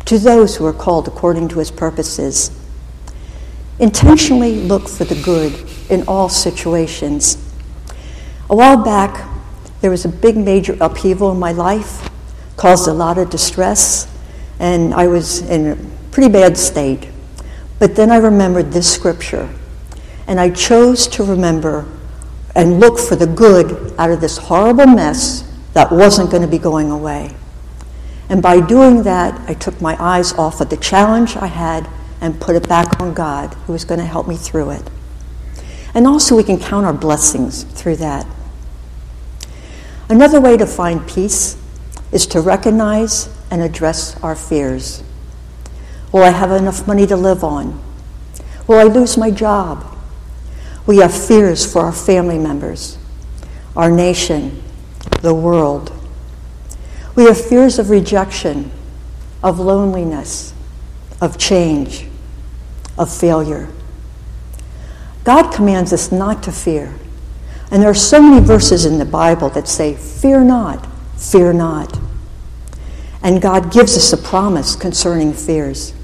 to 0.06 0.18
those 0.18 0.56
who 0.56 0.64
are 0.64 0.72
called 0.72 1.06
according 1.06 1.48
to 1.48 1.58
his 1.58 1.70
purposes." 1.70 2.50
Intentionally 3.78 4.62
look 4.62 4.88
for 4.88 5.04
the 5.04 5.14
good 5.14 5.52
in 5.90 6.02
all 6.08 6.28
situations. 6.28 7.36
A 8.48 8.56
while 8.56 8.78
back, 8.78 9.28
there 9.80 9.90
was 9.90 10.04
a 10.04 10.08
big 10.08 10.36
major 10.36 10.76
upheaval 10.80 11.30
in 11.30 11.38
my 11.38 11.52
life, 11.52 12.08
caused 12.56 12.88
a 12.88 12.92
lot 12.92 13.18
of 13.18 13.28
distress, 13.28 14.06
and 14.58 14.94
I 14.94 15.06
was 15.08 15.42
in 15.42 15.66
a 15.66 15.76
pretty 16.10 16.30
bad 16.30 16.56
state. 16.56 17.08
But 17.78 17.94
then 17.94 18.10
I 18.10 18.16
remembered 18.16 18.72
this 18.72 18.90
scripture, 18.90 19.50
and 20.26 20.40
I 20.40 20.48
chose 20.50 21.06
to 21.08 21.22
remember 21.22 21.84
and 22.54 22.80
look 22.80 22.98
for 22.98 23.16
the 23.16 23.26
good 23.26 23.92
out 23.98 24.10
of 24.10 24.22
this 24.22 24.38
horrible 24.38 24.86
mess 24.86 25.44
that 25.74 25.92
wasn't 25.92 26.30
going 26.30 26.42
to 26.42 26.48
be 26.48 26.58
going 26.58 26.90
away. 26.90 27.34
And 28.28 28.42
by 28.42 28.60
doing 28.60 29.04
that, 29.04 29.48
I 29.48 29.54
took 29.54 29.80
my 29.80 29.96
eyes 30.02 30.32
off 30.32 30.60
of 30.60 30.70
the 30.70 30.76
challenge 30.76 31.36
I 31.36 31.46
had 31.46 31.88
and 32.20 32.40
put 32.40 32.56
it 32.56 32.68
back 32.68 33.00
on 33.00 33.14
God, 33.14 33.54
who 33.66 33.72
was 33.72 33.84
going 33.84 34.00
to 34.00 34.06
help 34.06 34.26
me 34.26 34.36
through 34.36 34.70
it. 34.70 34.82
And 35.94 36.06
also, 36.06 36.36
we 36.36 36.42
can 36.42 36.58
count 36.58 36.86
our 36.86 36.92
blessings 36.92 37.62
through 37.62 37.96
that. 37.96 38.26
Another 40.08 40.40
way 40.40 40.56
to 40.56 40.66
find 40.66 41.06
peace 41.08 41.56
is 42.12 42.26
to 42.28 42.40
recognize 42.40 43.28
and 43.50 43.62
address 43.62 44.20
our 44.22 44.36
fears. 44.36 45.02
Will 46.12 46.22
I 46.22 46.30
have 46.30 46.50
enough 46.50 46.86
money 46.86 47.06
to 47.06 47.16
live 47.16 47.44
on? 47.44 47.82
Will 48.66 48.78
I 48.78 48.84
lose 48.84 49.16
my 49.16 49.30
job? 49.30 49.84
We 50.86 50.98
have 50.98 51.12
fears 51.12 51.70
for 51.70 51.82
our 51.82 51.92
family 51.92 52.38
members, 52.38 52.98
our 53.76 53.90
nation, 53.90 54.62
the 55.22 55.34
world. 55.34 55.92
We 57.16 57.24
have 57.24 57.42
fears 57.42 57.78
of 57.78 57.88
rejection, 57.88 58.70
of 59.42 59.58
loneliness, 59.58 60.52
of 61.20 61.38
change, 61.38 62.06
of 62.98 63.10
failure. 63.10 63.70
God 65.24 65.50
commands 65.50 65.94
us 65.94 66.12
not 66.12 66.42
to 66.42 66.52
fear. 66.52 66.94
And 67.70 67.82
there 67.82 67.90
are 67.90 67.94
so 67.94 68.22
many 68.22 68.44
verses 68.44 68.84
in 68.84 68.98
the 68.98 69.04
Bible 69.06 69.48
that 69.50 69.66
say, 69.66 69.94
Fear 69.94 70.44
not, 70.44 70.86
fear 71.16 71.54
not. 71.54 71.98
And 73.22 73.42
God 73.42 73.72
gives 73.72 73.96
us 73.96 74.12
a 74.12 74.18
promise 74.18 74.76
concerning 74.76 75.32
fears. 75.32 75.94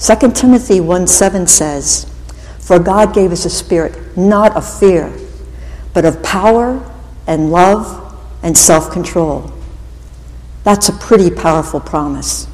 2 0.00 0.32
Timothy 0.32 0.80
1 0.80 1.06
7 1.06 1.46
says, 1.46 2.10
For 2.58 2.78
God 2.78 3.14
gave 3.14 3.30
us 3.30 3.44
a 3.44 3.50
spirit 3.50 4.16
not 4.16 4.56
of 4.56 4.78
fear, 4.78 5.12
but 5.92 6.04
of 6.04 6.22
power 6.22 6.82
and 7.26 7.52
love 7.52 8.18
and 8.42 8.56
self 8.56 8.90
control. 8.90 9.53
That's 10.64 10.88
a 10.88 10.92
pretty 10.92 11.30
powerful 11.30 11.78
promise. 11.78 12.48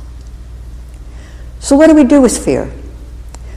So, 1.61 1.77
what 1.77 1.87
do 1.87 1.95
we 1.95 2.05
do 2.05 2.21
with 2.21 2.45
fear? 2.45 2.73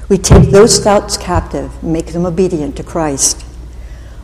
We 0.10 0.18
take 0.18 0.52
those 0.52 0.80
thoughts 0.80 1.18
captive, 1.18 1.84
make 1.84 2.08
them 2.08 2.26
obedient 2.26 2.76
to 2.78 2.84
Christ. 2.84 3.46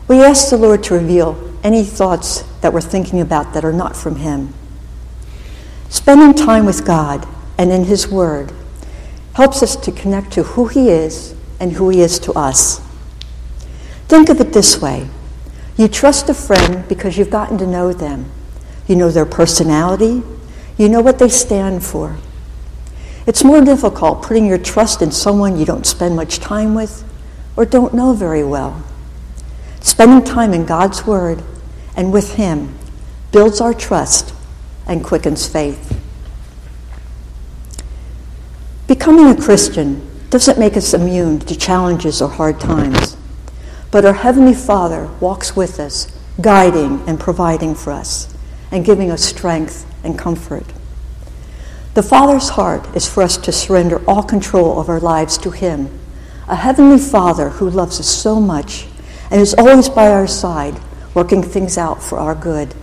We 0.06 0.22
ask 0.22 0.50
the 0.50 0.56
Lord 0.56 0.82
to 0.84 0.94
reveal 0.94 1.52
any 1.64 1.84
thoughts 1.84 2.42
that 2.60 2.72
we're 2.72 2.80
thinking 2.80 3.20
about 3.20 3.54
that 3.54 3.64
are 3.64 3.72
not 3.72 3.96
from 3.96 4.16
Him. 4.16 4.54
Spending 5.88 6.34
time 6.34 6.66
with 6.66 6.86
God 6.86 7.26
and 7.58 7.72
in 7.72 7.84
His 7.84 8.08
Word 8.08 8.52
helps 9.34 9.62
us 9.62 9.74
to 9.76 9.92
connect 9.92 10.32
to 10.32 10.42
who 10.42 10.66
He 10.68 10.90
is 10.90 11.34
and 11.58 11.72
who 11.72 11.88
He 11.88 12.00
is 12.00 12.18
to 12.20 12.32
us. 12.32 12.80
Think 14.06 14.28
of 14.28 14.40
it 14.40 14.52
this 14.52 14.80
way 14.80 15.08
you 15.76 15.88
trust 15.88 16.28
a 16.28 16.34
friend 16.34 16.86
because 16.88 17.16
you've 17.16 17.30
gotten 17.30 17.56
to 17.56 17.66
know 17.66 17.92
them. 17.92 18.30
You 18.90 18.96
know 18.96 19.12
their 19.12 19.24
personality, 19.24 20.20
you 20.76 20.88
know 20.88 21.00
what 21.00 21.20
they 21.20 21.28
stand 21.28 21.84
for. 21.84 22.16
It's 23.24 23.44
more 23.44 23.60
difficult 23.60 24.24
putting 24.24 24.46
your 24.46 24.58
trust 24.58 25.00
in 25.00 25.12
someone 25.12 25.56
you 25.56 25.64
don't 25.64 25.86
spend 25.86 26.16
much 26.16 26.40
time 26.40 26.74
with 26.74 27.04
or 27.56 27.64
don't 27.64 27.94
know 27.94 28.14
very 28.14 28.42
well. 28.42 28.82
Spending 29.78 30.24
time 30.24 30.52
in 30.52 30.66
God's 30.66 31.06
Word 31.06 31.44
and 31.94 32.12
with 32.12 32.34
Him 32.34 32.76
builds 33.30 33.60
our 33.60 33.72
trust 33.72 34.34
and 34.88 35.04
quickens 35.04 35.46
faith. 35.46 35.96
Becoming 38.88 39.26
a 39.26 39.40
Christian 39.40 40.04
doesn't 40.30 40.58
make 40.58 40.76
us 40.76 40.92
immune 40.92 41.38
to 41.38 41.56
challenges 41.56 42.20
or 42.20 42.28
hard 42.28 42.58
times, 42.58 43.16
but 43.92 44.04
our 44.04 44.14
Heavenly 44.14 44.54
Father 44.54 45.06
walks 45.20 45.54
with 45.54 45.78
us, 45.78 46.10
guiding 46.40 47.04
and 47.06 47.20
providing 47.20 47.76
for 47.76 47.92
us, 47.92 48.34
and 48.70 48.84
giving 48.84 49.10
us 49.10 49.24
strength 49.24 49.86
and 50.04 50.18
comfort. 50.18 50.66
The 51.94 52.02
Father's 52.02 52.50
heart 52.50 52.86
is 52.94 53.08
for 53.08 53.22
us 53.22 53.36
to 53.38 53.52
surrender 53.52 54.00
all 54.08 54.22
control 54.22 54.80
of 54.80 54.88
our 54.88 55.00
lives 55.00 55.36
to 55.38 55.50
Him, 55.50 55.98
a 56.46 56.56
Heavenly 56.56 56.98
Father 56.98 57.50
who 57.50 57.68
loves 57.68 57.98
us 57.98 58.08
so 58.08 58.40
much 58.40 58.86
and 59.30 59.40
is 59.40 59.54
always 59.54 59.88
by 59.88 60.08
our 60.08 60.26
side, 60.26 60.80
working 61.14 61.42
things 61.42 61.76
out 61.76 62.02
for 62.02 62.18
our 62.18 62.34
good. 62.34 62.74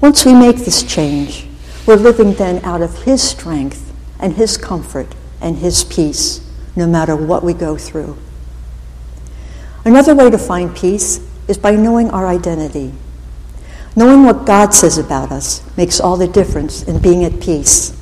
Once 0.00 0.24
we 0.24 0.34
make 0.34 0.56
this 0.56 0.82
change, 0.82 1.46
we're 1.86 1.96
living 1.96 2.34
then 2.34 2.64
out 2.64 2.80
of 2.80 3.04
His 3.04 3.22
strength 3.22 3.92
and 4.18 4.34
His 4.34 4.56
comfort 4.56 5.14
and 5.40 5.58
His 5.58 5.84
peace, 5.84 6.40
no 6.74 6.86
matter 6.86 7.14
what 7.14 7.44
we 7.44 7.52
go 7.52 7.76
through. 7.76 8.16
Another 9.84 10.14
way 10.14 10.30
to 10.30 10.38
find 10.38 10.74
peace 10.74 11.20
is 11.46 11.58
by 11.58 11.72
knowing 11.72 12.10
our 12.10 12.26
identity. 12.26 12.92
Knowing 13.96 14.24
what 14.24 14.44
God 14.44 14.74
says 14.74 14.98
about 14.98 15.30
us 15.30 15.62
makes 15.76 16.00
all 16.00 16.16
the 16.16 16.26
difference 16.26 16.82
in 16.82 17.00
being 17.00 17.24
at 17.24 17.40
peace. 17.40 17.96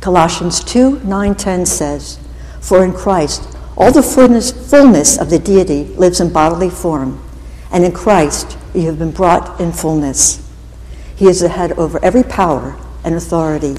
Colossians 0.00 0.64
2 0.64 1.00
9 1.00 1.34
10 1.34 1.66
says, 1.66 2.18
For 2.60 2.82
in 2.84 2.92
Christ 2.92 3.56
all 3.76 3.92
the 3.92 4.02
fullness, 4.02 5.18
of 5.18 5.28
the 5.28 5.38
deity 5.38 5.84
lives 5.96 6.18
in 6.18 6.32
bodily 6.32 6.70
form, 6.70 7.22
and 7.70 7.84
in 7.84 7.92
Christ 7.92 8.56
you 8.74 8.86
have 8.86 8.98
been 8.98 9.10
brought 9.10 9.60
in 9.60 9.70
fullness. 9.72 10.42
He 11.14 11.26
is 11.26 11.40
the 11.40 11.50
head 11.50 11.72
over 11.72 12.02
every 12.02 12.22
power 12.22 12.78
and 13.04 13.14
authority. 13.14 13.76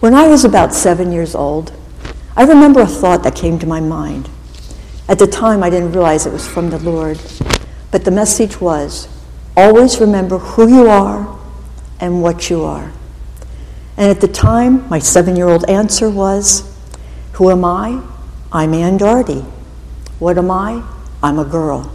When 0.00 0.14
I 0.14 0.26
was 0.26 0.44
about 0.44 0.74
seven 0.74 1.12
years 1.12 1.34
old, 1.34 1.72
I 2.36 2.42
remember 2.42 2.80
a 2.80 2.86
thought 2.86 3.22
that 3.22 3.36
came 3.36 3.60
to 3.60 3.66
my 3.66 3.80
mind. 3.80 4.28
At 5.08 5.20
the 5.20 5.28
time, 5.28 5.62
I 5.62 5.70
didn't 5.70 5.92
realize 5.92 6.26
it 6.26 6.32
was 6.32 6.46
from 6.46 6.70
the 6.70 6.78
Lord, 6.78 7.20
but 7.92 8.04
the 8.04 8.10
message 8.10 8.60
was 8.60 9.06
Always 9.56 10.00
remember 10.00 10.38
who 10.38 10.68
you 10.68 10.88
are 10.88 11.38
and 12.00 12.22
what 12.22 12.50
you 12.50 12.62
are. 12.64 12.92
And 13.96 14.10
at 14.10 14.20
the 14.20 14.28
time, 14.28 14.88
my 14.88 14.98
seven 14.98 15.36
year 15.36 15.48
old 15.48 15.64
answer 15.68 16.10
was, 16.10 16.76
Who 17.34 17.50
am 17.50 17.64
I? 17.64 18.02
I'm 18.50 18.74
Ann 18.74 18.98
Darty. 18.98 19.42
What 20.18 20.38
am 20.38 20.50
I? 20.50 20.82
I'm 21.22 21.38
a 21.38 21.44
girl. 21.44 21.92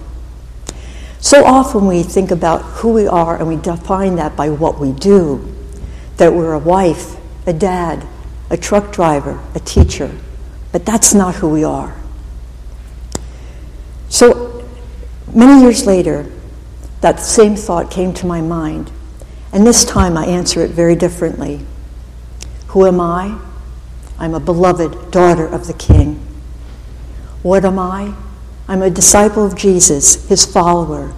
So 1.19 1.43
often 1.43 1.85
we 1.85 2.03
think 2.03 2.31
about 2.31 2.61
who 2.61 2.93
we 2.93 3.05
are 3.05 3.37
and 3.37 3.47
we 3.47 3.57
define 3.57 4.15
that 4.15 4.37
by 4.37 4.49
what 4.49 4.79
we 4.79 4.93
do 4.93 5.53
that 6.15 6.33
we're 6.33 6.53
a 6.53 6.59
wife, 6.59 7.17
a 7.45 7.53
dad, 7.53 8.05
a 8.49 8.57
truck 8.57 8.91
driver, 8.93 9.41
a 9.53 9.59
teacher. 9.59 10.15
But 10.71 10.85
that's 10.85 11.13
not 11.13 11.35
who 11.35 11.49
we 11.49 11.63
are. 11.63 11.95
So 14.07 14.65
many 15.33 15.61
years 15.61 15.85
later, 15.85 16.29
that 17.01 17.19
same 17.19 17.55
thought 17.55 17.91
came 17.91 18.13
to 18.13 18.25
my 18.25 18.41
mind. 18.41 18.91
And 19.51 19.65
this 19.65 19.85
time 19.85 20.17
I 20.17 20.25
answer 20.25 20.61
it 20.61 20.71
very 20.71 20.95
differently. 20.95 21.65
Who 22.67 22.85
am 22.85 22.99
I? 22.99 23.39
I'm 24.17 24.33
a 24.33 24.39
beloved 24.39 25.11
daughter 25.11 25.47
of 25.47 25.67
the 25.67 25.73
King. 25.73 26.15
What 27.41 27.63
am 27.63 27.79
I? 27.79 28.13
I'm 28.67 28.81
a 28.81 28.89
disciple 28.89 29.45
of 29.45 29.55
Jesus, 29.55 30.27
his 30.27 30.45
follower, 30.45 31.13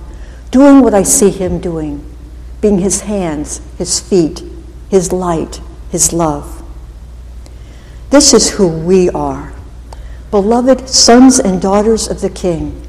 doing 0.51 0.81
what 0.81 0.93
I 0.93 1.03
see 1.03 1.31
him 1.31 1.59
doing, 1.59 2.05
being 2.61 2.79
his 2.79 3.01
hands, 3.01 3.59
his 3.77 3.99
feet, 3.99 4.43
his 4.89 5.11
light, 5.11 5.59
his 5.89 6.13
love. 6.13 6.63
This 8.11 8.33
is 8.33 8.51
who 8.51 8.67
we 8.67 9.09
are 9.09 9.53
beloved 10.29 10.87
sons 10.87 11.39
and 11.39 11.61
daughters 11.61 12.07
of 12.07 12.21
the 12.21 12.29
King, 12.29 12.87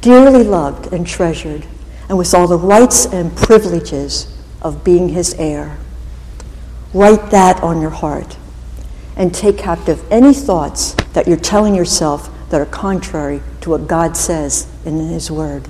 dearly 0.00 0.42
loved 0.42 0.90
and 0.90 1.06
treasured 1.06 1.66
and 2.10 2.18
with 2.18 2.34
all 2.34 2.48
the 2.48 2.58
rights 2.58 3.06
and 3.06 3.36
privileges 3.36 4.26
of 4.60 4.82
being 4.82 5.10
his 5.10 5.32
heir. 5.34 5.78
Write 6.92 7.30
that 7.30 7.62
on 7.62 7.80
your 7.80 7.90
heart 7.90 8.36
and 9.14 9.32
take 9.32 9.56
captive 9.56 10.04
any 10.10 10.34
thoughts 10.34 10.94
that 11.12 11.28
you're 11.28 11.36
telling 11.36 11.72
yourself 11.72 12.28
that 12.50 12.60
are 12.60 12.66
contrary 12.66 13.40
to 13.60 13.70
what 13.70 13.86
God 13.86 14.16
says 14.16 14.66
in 14.84 14.98
his 14.98 15.30
word. 15.30 15.68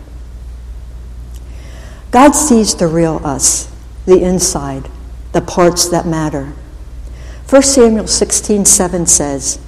God 2.10 2.32
sees 2.32 2.74
the 2.74 2.86
real 2.86 3.20
us, 3.22 3.70
the 4.06 4.22
inside, 4.22 4.88
the 5.32 5.42
parts 5.42 5.90
that 5.90 6.06
matter. 6.06 6.54
1 7.50 7.62
Samuel 7.62 8.06
16 8.06 8.64
7 8.64 9.04
says, 9.04 9.60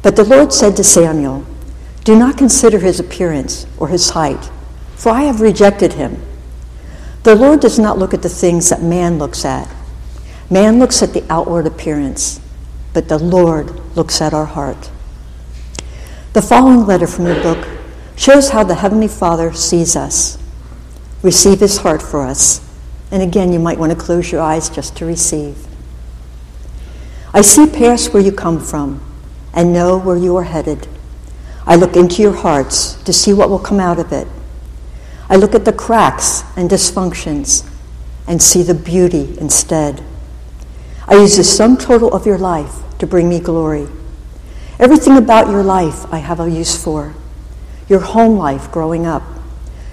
But 0.00 0.16
the 0.16 0.24
Lord 0.24 0.54
said 0.54 0.74
to 0.76 0.84
Samuel, 0.84 1.44
Do 2.04 2.18
not 2.18 2.38
consider 2.38 2.78
his 2.78 2.98
appearance 2.98 3.66
or 3.76 3.88
his 3.88 4.10
height 4.10 4.50
for 4.96 5.10
I 5.10 5.22
have 5.22 5.40
rejected 5.40 5.94
him. 5.94 6.22
The 7.24 7.34
Lord 7.34 7.60
does 7.60 7.78
not 7.78 7.98
look 7.98 8.12
at 8.12 8.22
the 8.22 8.28
things 8.28 8.68
that 8.68 8.82
man 8.82 9.18
looks 9.18 9.44
at. 9.44 9.68
Man 10.50 10.78
looks 10.78 11.02
at 11.02 11.14
the 11.14 11.24
outward 11.30 11.66
appearance, 11.66 12.40
but 12.92 13.08
the 13.08 13.18
Lord 13.18 13.70
looks 13.96 14.20
at 14.20 14.34
our 14.34 14.44
heart. 14.44 14.90
The 16.34 16.42
following 16.42 16.86
letter 16.86 17.06
from 17.06 17.24
the 17.24 17.40
book 17.40 17.66
shows 18.16 18.50
how 18.50 18.62
the 18.62 18.74
Heavenly 18.74 19.08
Father 19.08 19.52
sees 19.52 19.96
us. 19.96 20.38
Receive 21.22 21.60
his 21.60 21.78
heart 21.78 22.02
for 22.02 22.22
us. 22.22 22.60
And 23.10 23.22
again, 23.22 23.52
you 23.52 23.58
might 23.58 23.78
want 23.78 23.92
to 23.92 23.98
close 23.98 24.30
your 24.30 24.42
eyes 24.42 24.68
just 24.68 24.96
to 24.98 25.06
receive. 25.06 25.66
I 27.32 27.40
see 27.40 27.66
past 27.66 28.12
where 28.12 28.22
you 28.22 28.32
come 28.32 28.60
from 28.60 29.00
and 29.52 29.72
know 29.72 29.98
where 29.98 30.16
you 30.16 30.36
are 30.36 30.44
headed. 30.44 30.88
I 31.66 31.76
look 31.76 31.96
into 31.96 32.20
your 32.20 32.34
hearts 32.34 32.94
to 33.04 33.12
see 33.12 33.32
what 33.32 33.48
will 33.48 33.58
come 33.58 33.80
out 33.80 33.98
of 33.98 34.12
it 34.12 34.28
I 35.28 35.36
look 35.36 35.54
at 35.54 35.64
the 35.64 35.72
cracks 35.72 36.42
and 36.56 36.68
dysfunctions 36.70 37.68
and 38.26 38.40
see 38.40 38.62
the 38.62 38.74
beauty 38.74 39.36
instead. 39.38 40.02
I 41.06 41.14
use 41.16 41.36
the 41.36 41.44
sum 41.44 41.76
total 41.76 42.12
of 42.14 42.26
your 42.26 42.38
life 42.38 42.82
to 42.98 43.06
bring 43.06 43.28
me 43.28 43.40
glory. 43.40 43.88
Everything 44.78 45.16
about 45.16 45.48
your 45.50 45.62
life 45.62 46.12
I 46.12 46.18
have 46.18 46.40
a 46.40 46.50
use 46.50 46.82
for. 46.82 47.14
Your 47.88 48.00
home 48.00 48.38
life 48.38 48.72
growing 48.72 49.06
up, 49.06 49.22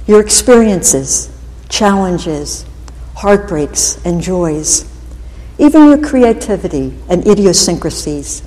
your 0.07 0.21
experiences, 0.21 1.29
challenges, 1.69 2.65
heartbreaks, 3.15 4.03
and 4.05 4.21
joys. 4.21 4.85
even 5.57 5.85
your 5.89 5.97
creativity 5.97 6.97
and 7.07 7.27
idiosyncrasies. 7.27 8.41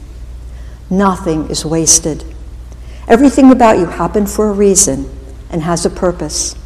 Nothing 0.90 1.48
is 1.48 1.64
wasted. 1.64 2.24
Everything 3.06 3.52
about 3.52 3.78
you 3.78 3.86
happened 3.86 4.28
for 4.28 4.48
a 4.48 4.52
reason 4.52 5.08
and 5.50 5.62
has 5.62 5.86
a 5.86 5.90
purpose. 5.90 6.56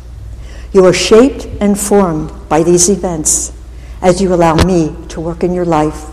You 0.72 0.84
are 0.84 0.92
shaped 0.92 1.46
and 1.60 1.78
formed 1.78 2.32
by 2.48 2.62
these 2.62 2.88
events 2.88 3.52
as 4.02 4.20
you 4.20 4.32
allow 4.32 4.54
me 4.54 4.94
to 5.08 5.20
work 5.20 5.42
in 5.42 5.54
your 5.54 5.64
life. 5.64 6.06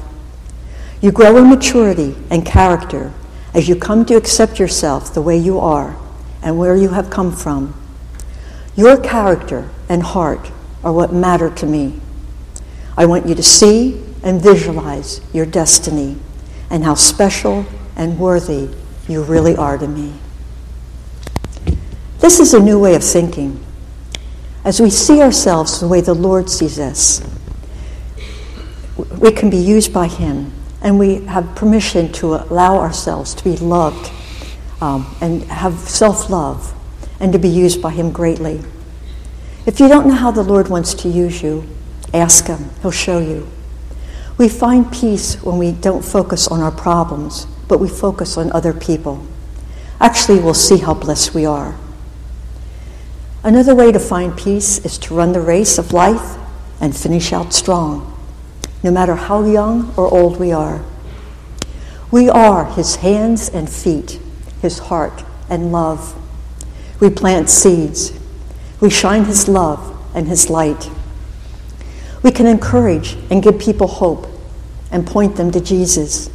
You 1.01 1.11
grow 1.11 1.37
in 1.37 1.49
maturity 1.49 2.15
and 2.29 2.45
character 2.45 3.13
as 3.53 3.67
you 3.67 3.75
come 3.75 4.05
to 4.05 4.15
accept 4.15 4.59
yourself 4.59 5.13
the 5.13 5.21
way 5.21 5.37
you 5.37 5.59
are 5.59 5.97
and 6.41 6.57
where 6.57 6.75
you 6.75 6.89
have 6.89 7.09
come 7.09 7.31
from. 7.31 7.73
Your 8.75 9.01
character 9.01 9.69
and 9.89 10.03
heart 10.03 10.51
are 10.83 10.93
what 10.93 11.13
matter 11.13 11.49
to 11.49 11.65
me. 11.65 11.99
I 12.97 13.05
want 13.05 13.27
you 13.27 13.35
to 13.35 13.43
see 13.43 14.01
and 14.23 14.41
visualize 14.41 15.21
your 15.33 15.45
destiny 15.45 16.17
and 16.69 16.83
how 16.83 16.95
special 16.95 17.65
and 17.95 18.19
worthy 18.19 18.69
you 19.07 19.23
really 19.23 19.55
are 19.55 19.77
to 19.77 19.87
me. 19.87 20.13
This 22.19 22.39
is 22.39 22.53
a 22.53 22.59
new 22.59 22.79
way 22.79 22.95
of 22.95 23.03
thinking. 23.03 23.64
As 24.65 24.81
we 24.81 24.89
see 24.89 25.21
ourselves 25.21 25.79
the 25.79 25.87
way 25.87 26.01
the 26.01 26.15
Lord 26.15 26.49
sees 26.49 26.79
us, 26.79 27.21
we 29.19 29.31
can 29.31 29.51
be 29.51 29.57
used 29.57 29.93
by 29.93 30.07
Him, 30.07 30.51
and 30.81 30.97
we 30.97 31.23
have 31.25 31.55
permission 31.55 32.11
to 32.13 32.33
allow 32.33 32.79
ourselves 32.79 33.35
to 33.35 33.43
be 33.43 33.57
loved 33.57 34.11
um, 34.81 35.15
and 35.21 35.43
have 35.43 35.75
self 35.75 36.31
love 36.31 36.73
and 37.19 37.31
to 37.31 37.37
be 37.37 37.47
used 37.47 37.79
by 37.79 37.91
Him 37.91 38.11
greatly. 38.11 38.59
If 39.67 39.79
you 39.79 39.87
don't 39.87 40.07
know 40.07 40.15
how 40.15 40.31
the 40.31 40.41
Lord 40.41 40.67
wants 40.67 40.95
to 40.95 41.09
use 41.09 41.43
you, 41.43 41.67
ask 42.11 42.47
Him, 42.47 42.71
He'll 42.81 42.89
show 42.89 43.19
you. 43.19 43.47
We 44.39 44.49
find 44.49 44.91
peace 44.91 45.35
when 45.43 45.59
we 45.59 45.73
don't 45.73 46.03
focus 46.03 46.47
on 46.47 46.61
our 46.61 46.71
problems, 46.71 47.45
but 47.67 47.79
we 47.79 47.87
focus 47.87 48.35
on 48.35 48.51
other 48.51 48.73
people. 48.73 49.27
Actually, 50.01 50.39
we'll 50.39 50.55
see 50.55 50.77
how 50.77 50.95
blessed 50.95 51.35
we 51.35 51.45
are. 51.45 51.77
Another 53.45 53.75
way 53.75 53.91
to 53.91 53.99
find 53.99 54.35
peace 54.35 54.83
is 54.83 54.97
to 54.97 55.13
run 55.13 55.31
the 55.31 55.39
race 55.39 55.77
of 55.77 55.93
life 55.93 56.35
and 56.81 56.97
finish 56.97 57.31
out 57.31 57.53
strong, 57.53 58.17
no 58.81 58.89
matter 58.89 59.13
how 59.13 59.45
young 59.45 59.93
or 59.95 60.11
old 60.11 60.39
we 60.39 60.51
are. 60.51 60.83
We 62.09 62.27
are 62.27 62.65
His 62.65 62.95
hands 62.95 63.47
and 63.47 63.69
feet, 63.69 64.19
His 64.63 64.79
heart 64.79 65.23
and 65.47 65.71
love. 65.71 66.19
We 66.99 67.11
plant 67.11 67.51
seeds. 67.51 68.13
We 68.81 68.89
shine 68.89 69.25
His 69.25 69.47
love 69.47 69.95
and 70.15 70.27
His 70.27 70.49
light. 70.49 70.89
We 72.23 72.31
can 72.31 72.47
encourage 72.47 73.15
and 73.29 73.43
give 73.43 73.59
people 73.59 73.85
hope 73.85 74.25
and 74.89 75.05
point 75.05 75.35
them 75.35 75.51
to 75.51 75.61
Jesus. 75.61 76.31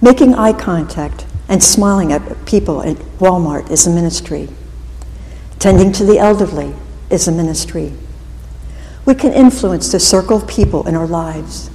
Making 0.00 0.34
eye 0.34 0.52
contact 0.52 1.26
and 1.48 1.62
smiling 1.62 2.12
at 2.12 2.44
people 2.44 2.82
at 2.82 2.96
Walmart 3.20 3.70
is 3.70 3.86
a 3.86 3.90
ministry. 3.90 4.48
Tending 5.62 5.92
to 5.92 6.04
the 6.04 6.18
elderly 6.18 6.74
is 7.08 7.28
a 7.28 7.30
ministry. 7.30 7.92
We 9.04 9.14
can 9.14 9.32
influence 9.32 9.92
the 9.92 10.00
circle 10.00 10.38
of 10.38 10.48
people 10.48 10.88
in 10.88 10.96
our 10.96 11.06
lives. 11.06 11.70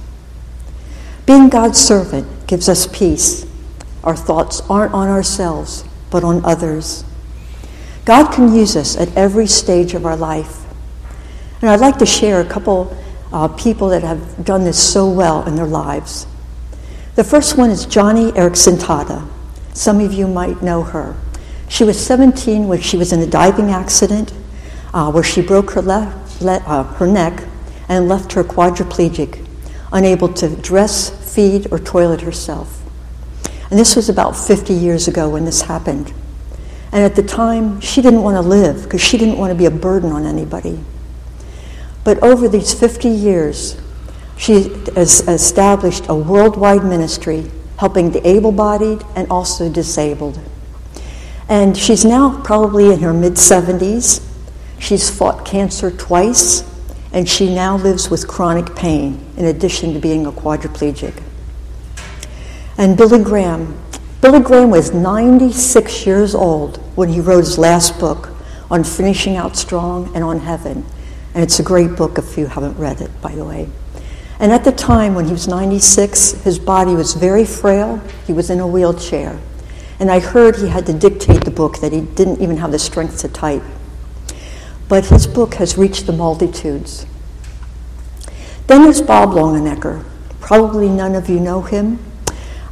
Being 1.24 1.48
God's 1.48 1.78
servant 1.78 2.46
gives 2.46 2.68
us 2.68 2.86
peace. 2.86 3.46
Our 4.04 4.14
thoughts 4.14 4.60
aren't 4.68 4.92
on 4.92 5.08
ourselves, 5.08 5.84
but 6.10 6.22
on 6.22 6.44
others. 6.44 7.02
God 8.04 8.30
can 8.30 8.54
use 8.54 8.76
us 8.76 8.94
at 8.94 9.16
every 9.16 9.46
stage 9.46 9.94
of 9.94 10.04
our 10.04 10.18
life. 10.18 10.66
And 11.62 11.70
I'd 11.70 11.80
like 11.80 11.96
to 11.96 12.04
share 12.04 12.42
a 12.42 12.44
couple 12.46 12.94
uh, 13.32 13.48
people 13.48 13.88
that 13.88 14.02
have 14.02 14.44
done 14.44 14.64
this 14.64 14.78
so 14.78 15.08
well 15.08 15.48
in 15.48 15.56
their 15.56 15.64
lives. 15.64 16.26
The 17.14 17.24
first 17.24 17.56
one 17.56 17.70
is 17.70 17.86
Joni 17.86 18.32
Eareckson 18.32 18.76
Tada. 18.76 19.26
Some 19.72 20.00
of 20.00 20.12
you 20.12 20.28
might 20.28 20.62
know 20.62 20.82
her. 20.82 21.16
She 21.68 21.84
was 21.84 22.04
17 22.04 22.66
when 22.66 22.80
she 22.80 22.96
was 22.96 23.12
in 23.12 23.20
a 23.20 23.26
diving 23.26 23.70
accident 23.70 24.32
uh, 24.94 25.10
where 25.12 25.22
she 25.22 25.42
broke 25.42 25.72
her, 25.72 25.82
le- 25.82 26.14
uh, 26.42 26.82
her 26.94 27.06
neck 27.06 27.44
and 27.88 28.08
left 28.08 28.32
her 28.32 28.44
quadriplegic, 28.44 29.46
unable 29.92 30.32
to 30.34 30.54
dress, 30.56 31.10
feed, 31.34 31.70
or 31.70 31.78
toilet 31.78 32.22
herself. 32.22 32.82
And 33.70 33.78
this 33.78 33.96
was 33.96 34.08
about 34.08 34.32
50 34.32 34.72
years 34.72 35.08
ago 35.08 35.28
when 35.28 35.44
this 35.44 35.62
happened. 35.62 36.12
And 36.90 37.04
at 37.04 37.16
the 37.16 37.22
time, 37.22 37.80
she 37.80 38.00
didn't 38.00 38.22
want 38.22 38.36
to 38.36 38.40
live 38.40 38.84
because 38.84 39.02
she 39.02 39.18
didn't 39.18 39.36
want 39.36 39.52
to 39.52 39.58
be 39.58 39.66
a 39.66 39.70
burden 39.70 40.10
on 40.10 40.24
anybody. 40.24 40.80
But 42.02 42.22
over 42.22 42.48
these 42.48 42.72
50 42.72 43.08
years, 43.08 43.78
she 44.38 44.70
has 44.96 45.20
established 45.28 46.06
a 46.08 46.14
worldwide 46.14 46.84
ministry 46.84 47.50
helping 47.76 48.10
the 48.10 48.26
able 48.26 48.52
bodied 48.52 49.04
and 49.14 49.28
also 49.30 49.70
disabled. 49.70 50.40
And 51.48 51.76
she's 51.76 52.04
now 52.04 52.40
probably 52.42 52.92
in 52.92 53.00
her 53.00 53.12
mid 53.12 53.34
70s. 53.34 54.24
She's 54.78 55.10
fought 55.10 55.44
cancer 55.44 55.90
twice, 55.90 56.62
and 57.12 57.28
she 57.28 57.52
now 57.52 57.76
lives 57.76 58.10
with 58.10 58.28
chronic 58.28 58.76
pain 58.76 59.24
in 59.36 59.46
addition 59.46 59.94
to 59.94 59.98
being 59.98 60.26
a 60.26 60.32
quadriplegic. 60.32 61.22
And 62.76 62.96
Billy 62.96 63.22
Graham. 63.22 63.76
Billy 64.20 64.40
Graham 64.40 64.70
was 64.70 64.92
96 64.92 66.06
years 66.06 66.34
old 66.34 66.76
when 66.96 67.08
he 67.08 67.20
wrote 67.20 67.40
his 67.40 67.58
last 67.58 67.98
book 67.98 68.30
on 68.70 68.84
finishing 68.84 69.36
out 69.36 69.56
strong 69.56 70.14
and 70.14 70.22
on 70.22 70.40
heaven. 70.40 70.84
And 71.34 71.42
it's 71.42 71.58
a 71.60 71.62
great 71.62 71.96
book 71.96 72.18
if 72.18 72.36
you 72.36 72.46
haven't 72.46 72.76
read 72.76 73.00
it, 73.00 73.10
by 73.22 73.34
the 73.34 73.44
way. 73.44 73.68
And 74.40 74.52
at 74.52 74.64
the 74.64 74.72
time 74.72 75.14
when 75.14 75.24
he 75.24 75.32
was 75.32 75.48
96, 75.48 76.42
his 76.42 76.58
body 76.58 76.94
was 76.94 77.14
very 77.14 77.44
frail. 77.44 78.00
He 78.26 78.32
was 78.32 78.50
in 78.50 78.60
a 78.60 78.66
wheelchair. 78.66 79.38
And 80.00 80.10
I 80.10 80.20
heard 80.20 80.56
he 80.56 80.68
had 80.68 80.86
to 80.86 80.92
dictate 80.92 81.44
the 81.44 81.50
book, 81.50 81.78
that 81.78 81.92
he 81.92 82.02
didn't 82.02 82.40
even 82.40 82.58
have 82.58 82.70
the 82.70 82.78
strength 82.78 83.20
to 83.20 83.28
type. 83.28 83.62
But 84.88 85.06
his 85.06 85.26
book 85.26 85.54
has 85.54 85.76
reached 85.76 86.06
the 86.06 86.12
multitudes. 86.12 87.04
Then 88.68 88.82
there's 88.82 89.02
Bob 89.02 89.30
Longenecker. 89.30 90.04
Probably 90.40 90.88
none 90.88 91.14
of 91.14 91.28
you 91.28 91.40
know 91.40 91.62
him. 91.62 91.98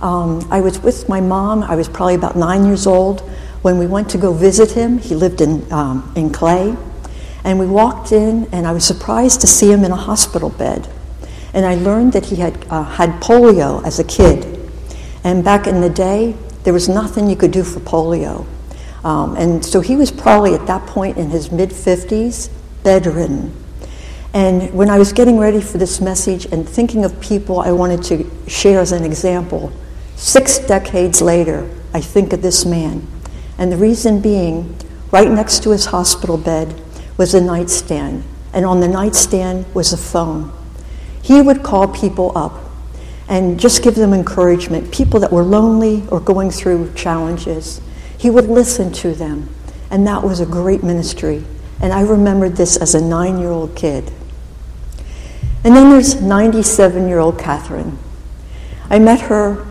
Um, 0.00 0.46
I 0.50 0.60
was 0.60 0.78
with 0.80 1.08
my 1.08 1.20
mom. 1.20 1.62
I 1.62 1.74
was 1.74 1.88
probably 1.88 2.14
about 2.14 2.36
nine 2.36 2.64
years 2.64 2.86
old 2.86 3.20
when 3.62 3.78
we 3.78 3.86
went 3.86 4.08
to 4.10 4.18
go 4.18 4.32
visit 4.32 4.72
him. 4.72 4.98
He 4.98 5.14
lived 5.14 5.40
in, 5.40 5.70
um, 5.72 6.12
in 6.14 6.30
Clay. 6.30 6.76
And 7.44 7.58
we 7.58 7.66
walked 7.66 8.12
in, 8.12 8.48
and 8.52 8.66
I 8.66 8.72
was 8.72 8.84
surprised 8.84 9.40
to 9.40 9.46
see 9.46 9.70
him 9.70 9.84
in 9.84 9.90
a 9.90 9.96
hospital 9.96 10.50
bed. 10.50 10.88
And 11.54 11.64
I 11.64 11.74
learned 11.74 12.12
that 12.12 12.26
he 12.26 12.36
had 12.36 12.66
uh, 12.68 12.84
had 12.84 13.20
polio 13.22 13.84
as 13.84 13.98
a 13.98 14.04
kid. 14.04 14.70
And 15.24 15.44
back 15.44 15.66
in 15.66 15.80
the 15.80 15.88
day, 15.88 16.36
there 16.66 16.72
was 16.72 16.88
nothing 16.88 17.30
you 17.30 17.36
could 17.36 17.52
do 17.52 17.62
for 17.62 17.78
polio. 17.78 18.44
Um, 19.04 19.36
and 19.36 19.64
so 19.64 19.80
he 19.80 19.94
was 19.94 20.10
probably 20.10 20.52
at 20.52 20.66
that 20.66 20.84
point 20.88 21.16
in 21.16 21.30
his 21.30 21.52
mid 21.52 21.70
50s, 21.70 22.50
bedridden. 22.82 23.54
And 24.34 24.74
when 24.74 24.90
I 24.90 24.98
was 24.98 25.12
getting 25.12 25.38
ready 25.38 25.60
for 25.60 25.78
this 25.78 26.00
message 26.00 26.46
and 26.46 26.68
thinking 26.68 27.04
of 27.04 27.20
people 27.20 27.60
I 27.60 27.70
wanted 27.70 28.02
to 28.06 28.28
share 28.48 28.80
as 28.80 28.90
an 28.90 29.04
example, 29.04 29.72
six 30.16 30.58
decades 30.58 31.22
later, 31.22 31.70
I 31.94 32.00
think 32.00 32.32
of 32.32 32.42
this 32.42 32.64
man. 32.64 33.06
And 33.58 33.70
the 33.70 33.76
reason 33.76 34.20
being, 34.20 34.76
right 35.12 35.30
next 35.30 35.62
to 35.62 35.70
his 35.70 35.86
hospital 35.86 36.36
bed 36.36 36.82
was 37.16 37.32
a 37.32 37.40
nightstand, 37.40 38.24
and 38.52 38.66
on 38.66 38.80
the 38.80 38.88
nightstand 38.88 39.72
was 39.72 39.92
a 39.92 39.96
phone. 39.96 40.52
He 41.22 41.40
would 41.40 41.62
call 41.62 41.86
people 41.86 42.32
up 42.36 42.65
and 43.28 43.58
just 43.58 43.82
give 43.82 43.94
them 43.94 44.12
encouragement, 44.12 44.92
people 44.92 45.20
that 45.20 45.32
were 45.32 45.42
lonely 45.42 46.04
or 46.10 46.20
going 46.20 46.50
through 46.50 46.92
challenges. 46.94 47.80
He 48.16 48.30
would 48.30 48.46
listen 48.46 48.92
to 48.94 49.14
them, 49.14 49.48
and 49.90 50.06
that 50.06 50.22
was 50.22 50.40
a 50.40 50.46
great 50.46 50.82
ministry. 50.82 51.44
And 51.80 51.92
I 51.92 52.00
remembered 52.02 52.56
this 52.56 52.76
as 52.76 52.94
a 52.94 53.00
nine 53.00 53.38
year 53.38 53.50
old 53.50 53.74
kid. 53.76 54.10
And 55.64 55.74
then 55.74 55.90
there's 55.90 56.20
97 56.20 57.08
year 57.08 57.18
old 57.18 57.38
Catherine. 57.38 57.98
I 58.88 58.98
met 58.98 59.20
her 59.22 59.66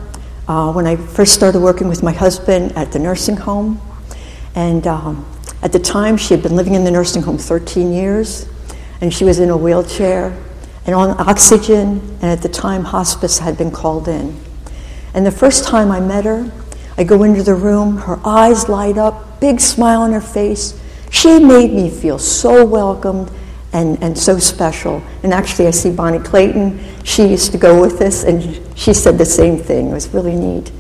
uh, 0.48 0.72
when 0.74 0.86
I 0.86 0.98
first 0.98 1.34
started 1.34 1.60
working 1.62 1.88
with 1.88 2.04
my 2.04 2.12
husband 2.12 2.74
at 2.74 2.92
the 2.92 3.00
nursing 3.00 3.38
home. 3.38 3.82
And 4.54 4.86
um, 4.86 5.26
at 5.62 5.72
the 5.72 5.80
time, 5.80 6.18
she 6.18 6.34
had 6.34 6.44
been 6.44 6.56
living 6.56 6.76
in 6.76 6.84
the 6.84 6.92
nursing 6.92 7.22
home 7.22 7.38
13 7.38 7.92
years, 7.92 8.48
and 9.02 9.14
she 9.14 9.24
was 9.24 9.40
in 9.40 9.50
a 9.50 9.58
wheelchair 9.58 10.38
and 10.86 10.94
on 10.94 11.20
oxygen, 11.20 12.00
and 12.22 12.26
at 12.26 12.42
the 12.42 12.50
time, 12.50 12.84
hospice 12.84 13.40
had 13.40 13.58
been 13.58 13.72
called 13.72 14.08
in. 14.08 14.40
And 15.14 15.26
the 15.26 15.32
first 15.32 15.68
time 15.68 15.92
I 15.92 16.00
met 16.00 16.26
her, 16.26 16.52
I 16.98 17.04
go 17.04 17.24
into 17.24 17.42
the 17.42 17.56
room, 17.56 17.98
her 17.98 18.20
eyes 18.24 18.70
light 18.70 18.98
up, 18.98 19.40
big 19.40 19.60
smile 19.60 20.02
on 20.02 20.12
her 20.14 20.22
face. 20.22 20.80
She 21.10 21.40
made 21.40 21.72
me 21.72 21.90
feel 21.90 22.20
so 22.20 22.66
welcomed 22.66 23.32
and, 23.74 24.02
and 24.04 24.18
so 24.18 24.38
special. 24.38 25.02
And 25.24 25.34
actually, 25.34 25.68
I 25.68 25.72
see 25.72 25.92
Bonnie 25.92 26.20
Clayton. 26.20 26.80
She 27.04 27.26
used 27.28 27.52
to 27.52 27.58
go 27.58 27.82
with 27.82 28.02
us, 28.02 28.24
and 28.24 28.62
she 28.78 28.94
said 28.94 29.18
the 29.18 29.26
same 29.26 29.58
thing. 29.58 29.90
It 29.90 29.94
was 29.94 30.14
really 30.14 30.36
neat. 30.36 30.72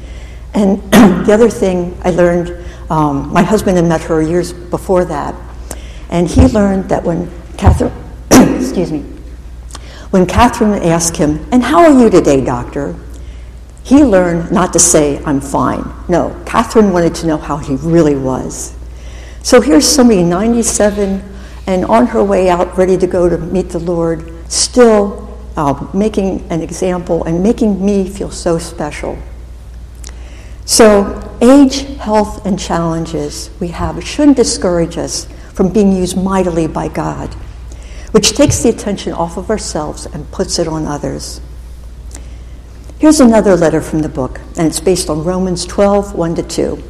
And 0.54 0.82
the 1.26 1.34
other 1.34 1.50
thing 1.50 1.98
I 2.04 2.12
learned, 2.12 2.64
um, 2.90 3.34
my 3.34 3.42
husband 3.42 3.78
had 3.78 3.86
met 3.86 4.02
her 4.02 4.22
years 4.22 4.54
before 4.54 5.04
that, 5.06 5.36
and 6.10 6.28
he 6.28 6.48
learned 6.48 6.90
that 6.90 7.04
when 7.04 7.30
Catherine, 7.58 7.92
excuse 8.32 8.92
me, 8.92 9.04
When 10.16 10.26
Catherine 10.26 10.82
asked 10.82 11.18
him, 11.18 11.46
And 11.52 11.62
how 11.62 11.84
are 11.84 11.92
you 11.92 12.10
today, 12.10 12.42
doctor? 12.42 12.96
He 13.84 14.02
learned 14.02 14.50
not 14.50 14.72
to 14.72 14.80
say, 14.80 15.22
I'm 15.26 15.42
fine. 15.42 15.84
No, 16.08 16.42
Catherine 16.46 16.94
wanted 16.94 17.14
to 17.16 17.28
know 17.28 17.36
how 17.36 17.58
he 17.58 17.76
really 17.76 18.16
was. 18.16 18.74
So 19.44 19.60
here's 19.60 19.86
somebody 19.86 20.24
97 20.24 21.22
and 21.68 21.84
on 21.84 22.08
her 22.08 22.24
way 22.24 22.48
out, 22.48 22.78
ready 22.78 22.96
to 22.96 23.06
go 23.06 23.28
to 23.28 23.38
meet 23.38 23.72
the 23.72 23.80
Lord, 23.80 24.32
still 24.50 25.38
uh, 25.58 25.86
making 25.94 26.50
an 26.50 26.62
example 26.62 27.26
and 27.26 27.44
making 27.44 27.86
me 27.86 28.08
feel 28.08 28.32
so 28.32 28.58
special. 28.58 29.18
So, 30.64 31.38
age, 31.42 31.82
health, 31.98 32.46
and 32.46 32.58
challenges 32.58 33.50
we 33.60 33.68
have 33.68 34.02
shouldn't 34.02 34.38
discourage 34.38 34.98
us 34.98 35.26
from 35.54 35.74
being 35.74 35.92
used 35.92 36.16
mightily 36.16 36.68
by 36.68 36.88
God, 36.88 37.36
which 38.16 38.32
takes 38.32 38.64
the 38.64 38.70
attention 38.70 39.12
off 39.12 39.36
of 39.36 39.50
ourselves 39.50 40.06
and 40.06 40.32
puts 40.32 40.58
it 40.58 40.70
on 40.70 40.86
others. 40.86 41.42
Here's 42.98 43.20
another 43.20 43.58
letter 43.58 43.82
from 43.82 44.00
the 44.00 44.08
book, 44.08 44.40
and 44.56 44.66
it's 44.66 44.80
based 44.80 45.10
on 45.10 45.26
Romans 45.26 45.66
12, 45.66 46.16
1 46.16 46.36
to 46.36 46.44
2. 46.44 46.84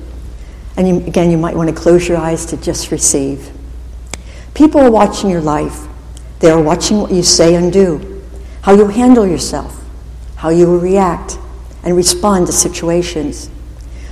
And 0.77 0.88
you, 0.88 0.97
again, 0.97 1.31
you 1.31 1.38
might 1.39 1.55
want 1.55 1.67
to 1.67 1.75
close 1.75 2.07
your 2.07 2.19
eyes 2.19 2.45
to 2.45 2.57
just 2.57 2.91
receive. 2.91 3.49
People 4.53 4.79
are 4.81 4.91
watching 4.91 5.31
your 5.31 5.41
life. 5.41 5.88
They 6.41 6.51
are 6.51 6.61
watching 6.61 6.99
what 6.99 7.09
you 7.09 7.23
say 7.23 7.55
and 7.55 7.73
do, 7.73 8.21
how 8.61 8.75
you 8.75 8.85
handle 8.89 9.25
yourself, 9.25 9.83
how 10.35 10.49
you 10.49 10.77
react 10.77 11.39
and 11.83 11.95
respond 11.95 12.45
to 12.45 12.53
situations. 12.53 13.49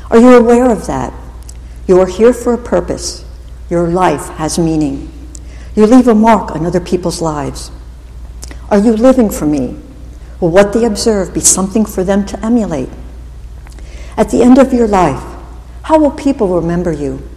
Are 0.10 0.18
you 0.18 0.36
aware 0.36 0.72
of 0.72 0.88
that? 0.88 1.14
You 1.88 2.00
are 2.00 2.08
here 2.08 2.34
for 2.34 2.56
a 2.56 2.58
purpose. 2.58 3.24
Your 3.70 3.88
life 3.88 4.30
has 4.30 4.58
meaning. 4.58 5.13
You 5.76 5.88
leave 5.88 6.08
a 6.08 6.16
mark 6.16 6.52
on 6.52 6.66
other 6.66 6.80
people's 6.80 7.22
lives. 7.22 7.72
Are 8.70 8.78
you 8.78 8.94
living 8.96 9.30
for 9.30 9.46
me? 9.46 9.80
Will 10.40 10.50
what 10.50 10.74
they 10.74 10.86
observe 10.86 11.34
be 11.34 11.40
something 11.40 11.86
for 11.86 12.04
them 12.04 12.26
to 12.28 12.46
emulate? 12.46 12.90
At 14.16 14.30
the 14.30 14.44
end 14.44 14.58
of 14.58 14.74
your 14.74 14.88
life, 14.88 15.24
how 15.84 16.00
will 16.00 16.12
people 16.12 16.48
remember 16.56 16.92
you? 16.92 17.28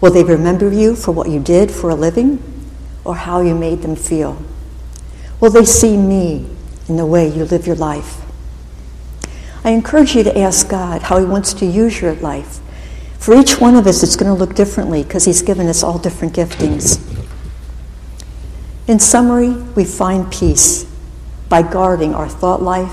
Will 0.00 0.10
they 0.10 0.24
remember 0.24 0.70
you 0.70 0.94
for 0.94 1.12
what 1.12 1.28
you 1.28 1.40
did 1.40 1.70
for 1.70 1.90
a 1.90 1.94
living 1.94 2.42
or 3.04 3.16
how 3.16 3.40
you 3.40 3.54
made 3.54 3.82
them 3.82 3.96
feel? 3.96 4.42
Will 5.40 5.50
they 5.50 5.64
see 5.64 5.96
me 5.96 6.46
in 6.88 6.96
the 6.96 7.06
way 7.06 7.28
you 7.28 7.44
live 7.44 7.66
your 7.66 7.76
life? 7.76 8.20
I 9.64 9.70
encourage 9.70 10.14
you 10.14 10.22
to 10.24 10.38
ask 10.38 10.68
God 10.68 11.02
how 11.02 11.18
He 11.18 11.24
wants 11.24 11.52
to 11.54 11.66
use 11.66 12.00
your 12.00 12.14
life. 12.14 12.60
For 13.18 13.38
each 13.38 13.60
one 13.60 13.74
of 13.74 13.86
us, 13.86 14.02
it's 14.02 14.16
going 14.16 14.34
to 14.34 14.38
look 14.38 14.54
differently 14.54 15.02
because 15.02 15.24
He's 15.24 15.42
given 15.42 15.66
us 15.66 15.82
all 15.82 15.98
different 15.98 16.34
giftings. 16.34 17.09
In 18.90 18.98
summary, 18.98 19.50
we 19.50 19.84
find 19.84 20.32
peace 20.32 20.84
by 21.48 21.62
guarding 21.62 22.12
our 22.12 22.28
thought 22.28 22.60
life 22.60 22.92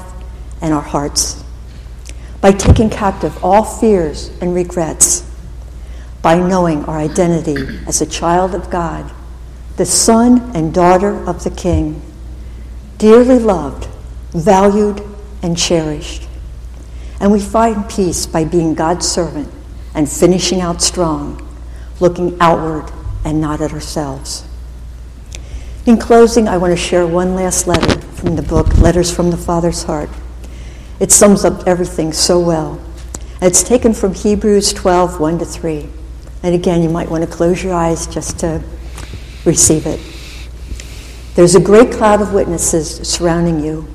and 0.62 0.72
our 0.72 0.80
hearts, 0.80 1.44
by 2.40 2.52
taking 2.52 2.92
captive 2.92 3.44
all 3.44 3.64
fears 3.64 4.30
and 4.40 4.54
regrets, 4.54 5.28
by 6.22 6.38
knowing 6.38 6.86
our 6.86 7.00
identity 7.00 7.80
as 7.88 8.00
a 8.00 8.06
child 8.06 8.54
of 8.54 8.70
God, 8.70 9.12
the 9.78 9.88
son 9.88 10.52
and 10.56 10.72
daughter 10.72 11.16
of 11.28 11.44
the 11.44 11.50
King, 11.50 12.00
dearly 13.00 13.40
loved, 13.40 13.88
valued, 14.34 15.02
and 15.42 15.58
cherished. 15.58 16.28
And 17.20 17.32
we 17.32 17.40
find 17.40 17.90
peace 17.90 18.28
by 18.28 18.46
being 18.46 18.76
God's 18.76 19.08
servant 19.08 19.52
and 19.96 20.08
finishing 20.08 20.62
out 20.62 20.84
strong, 20.84 21.42
looking 22.00 22.38
outward 22.40 22.92
and 23.26 23.42
not 23.42 23.62
at 23.62 23.74
ourselves. 23.74 24.44
In 25.88 25.98
closing, 25.98 26.50
I 26.50 26.58
want 26.58 26.72
to 26.72 26.76
share 26.76 27.08
one 27.08 27.34
last 27.34 27.66
letter 27.66 28.02
from 28.02 28.36
the 28.36 28.42
book, 28.42 28.78
Letters 28.78 29.10
from 29.10 29.32
the 29.32 29.38
Father's 29.38 29.84
Heart. 29.84 30.10
It 31.00 31.14
sums 31.14 31.46
up 31.46 31.66
everything 31.66 32.12
so 32.12 32.42
well. 32.42 32.82
it's 33.42 33.64
taken 33.64 33.94
from 33.94 34.14
Hebrews 34.14 34.74
12, 34.74 35.18
1 35.18 35.40
to 35.40 35.46
3. 35.46 35.88
And 36.44 36.54
again, 36.54 36.84
you 36.84 36.90
might 36.90 37.10
want 37.10 37.24
to 37.24 37.30
close 37.30 37.64
your 37.64 37.74
eyes 37.74 38.06
just 38.06 38.38
to 38.40 38.62
receive 39.46 39.86
it. 39.88 40.02
There's 41.36 41.56
a 41.56 41.62
great 41.62 41.94
cloud 41.94 42.20
of 42.20 42.34
witnesses 42.34 43.08
surrounding 43.08 43.64
you. 43.64 43.88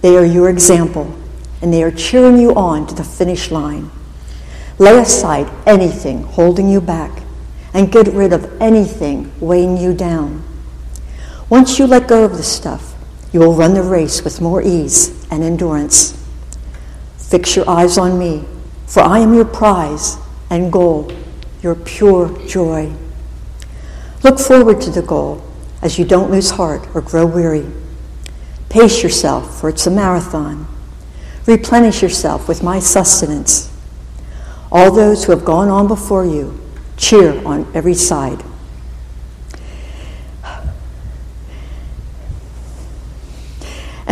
They 0.00 0.16
are 0.16 0.26
your 0.26 0.50
example, 0.50 1.16
and 1.60 1.72
they 1.72 1.84
are 1.84 1.92
cheering 1.92 2.36
you 2.36 2.52
on 2.56 2.88
to 2.88 2.96
the 2.96 3.04
finish 3.04 3.52
line. 3.52 3.92
Lay 4.76 4.98
aside 4.98 5.48
anything 5.68 6.24
holding 6.24 6.68
you 6.68 6.80
back 6.80 7.22
and 7.72 7.92
get 7.92 8.08
rid 8.08 8.32
of 8.32 8.60
anything 8.60 9.30
weighing 9.38 9.76
you 9.76 9.94
down. 9.94 10.42
Once 11.52 11.78
you 11.78 11.86
let 11.86 12.08
go 12.08 12.24
of 12.24 12.38
the 12.38 12.42
stuff, 12.42 12.94
you 13.30 13.38
will 13.38 13.52
run 13.52 13.74
the 13.74 13.82
race 13.82 14.24
with 14.24 14.40
more 14.40 14.62
ease 14.62 15.30
and 15.30 15.44
endurance. 15.44 16.18
Fix 17.18 17.54
your 17.54 17.68
eyes 17.68 17.98
on 17.98 18.18
me, 18.18 18.42
for 18.86 19.02
I 19.02 19.18
am 19.18 19.34
your 19.34 19.44
prize 19.44 20.16
and 20.48 20.72
goal, 20.72 21.12
your 21.60 21.74
pure 21.74 22.34
joy. 22.46 22.90
Look 24.22 24.38
forward 24.38 24.80
to 24.80 24.90
the 24.90 25.02
goal 25.02 25.44
as 25.82 25.98
you 25.98 26.06
don't 26.06 26.30
lose 26.30 26.52
heart 26.52 26.88
or 26.94 27.02
grow 27.02 27.26
weary. 27.26 27.66
Pace 28.70 29.02
yourself, 29.02 29.60
for 29.60 29.68
it's 29.68 29.86
a 29.86 29.90
marathon. 29.90 30.66
Replenish 31.44 32.00
yourself 32.00 32.48
with 32.48 32.62
my 32.62 32.78
sustenance. 32.78 33.70
All 34.70 34.90
those 34.90 35.24
who 35.24 35.32
have 35.32 35.44
gone 35.44 35.68
on 35.68 35.86
before 35.86 36.24
you 36.24 36.58
cheer 36.96 37.46
on 37.46 37.70
every 37.74 37.92
side. 37.92 38.42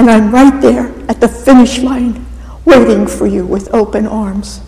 And 0.01 0.11
I'm 0.11 0.33
right 0.33 0.63
there 0.63 0.87
at 1.11 1.21
the 1.21 1.29
finish 1.29 1.81
line, 1.81 2.25
waiting 2.65 3.07
for 3.07 3.27
you 3.27 3.45
with 3.45 3.69
open 3.75 4.07
arms. 4.07 4.63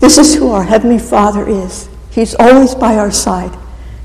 This 0.00 0.18
is 0.18 0.34
who 0.34 0.50
our 0.50 0.64
Heavenly 0.64 0.98
Father 0.98 1.48
is. 1.48 1.88
He's 2.10 2.34
always 2.34 2.74
by 2.74 2.96
our 2.96 3.12
side, 3.12 3.56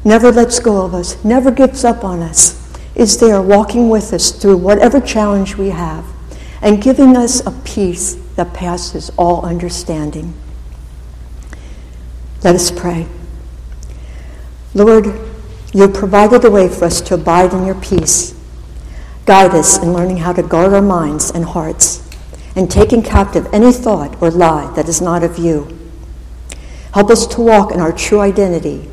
never 0.05 0.31
lets 0.31 0.60
go 0.60 0.86
of 0.86 0.93
us, 0.93 1.25
never 1.25 1.49
gives 1.49 1.84
up 1.84 2.03
on 2.03 2.19
us, 2.19 2.71
is 2.93 3.19
there 3.19 3.41
walking 3.41 3.89
with 3.89 4.13
us 4.13 4.29
through 4.29 4.57
whatever 4.57 5.01
challenge 5.01 5.55
we 5.55 5.69
have, 5.69 6.05
and 6.62 6.84
giving 6.84 7.17
us 7.17 7.43
a 7.47 7.51
peace 7.65 8.13
that 8.36 8.53
passes 8.53 9.10
all 9.17 9.43
understanding. 9.43 10.36
Let 12.43 12.53
us 12.53 12.69
pray. 12.69 13.07
Lord, 14.75 15.07
you 15.73 15.88
provided 15.88 16.45
a 16.45 16.51
way 16.51 16.69
for 16.69 16.86
us 16.86 17.01
to 17.01 17.15
abide 17.15 17.53
in 17.53 17.65
your 17.65 17.73
peace 17.73 18.36
Guide 19.25 19.51
us 19.51 19.77
in 19.81 19.93
learning 19.93 20.17
how 20.17 20.34
to 20.34 20.43
guard 20.43 20.73
our 20.73 20.81
minds 20.81 21.29
and 21.29 21.45
hearts 21.45 22.07
and 22.55 22.69
taking 22.69 23.03
captive 23.03 23.47
any 23.53 23.71
thought 23.71 24.21
or 24.21 24.31
lie 24.31 24.71
that 24.75 24.89
is 24.89 25.01
not 25.01 25.23
of 25.23 25.38
you. 25.38 25.77
Help 26.93 27.10
us 27.10 27.25
to 27.27 27.41
walk 27.41 27.71
in 27.71 27.79
our 27.79 27.91
true 27.91 28.19
identity 28.19 28.89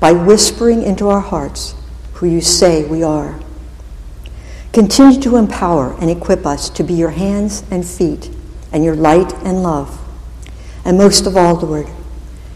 by 0.00 0.12
whispering 0.12 0.82
into 0.82 1.08
our 1.08 1.20
hearts 1.20 1.74
who 2.14 2.26
you 2.26 2.40
say 2.40 2.84
we 2.84 3.02
are. 3.02 3.38
Continue 4.72 5.20
to 5.20 5.36
empower 5.36 5.92
and 6.00 6.08
equip 6.08 6.46
us 6.46 6.70
to 6.70 6.82
be 6.82 6.94
your 6.94 7.10
hands 7.10 7.62
and 7.70 7.84
feet 7.84 8.30
and 8.72 8.84
your 8.84 8.96
light 8.96 9.34
and 9.44 9.62
love. 9.62 10.00
And 10.84 10.96
most 10.96 11.26
of 11.26 11.36
all, 11.36 11.56
Lord, 11.56 11.88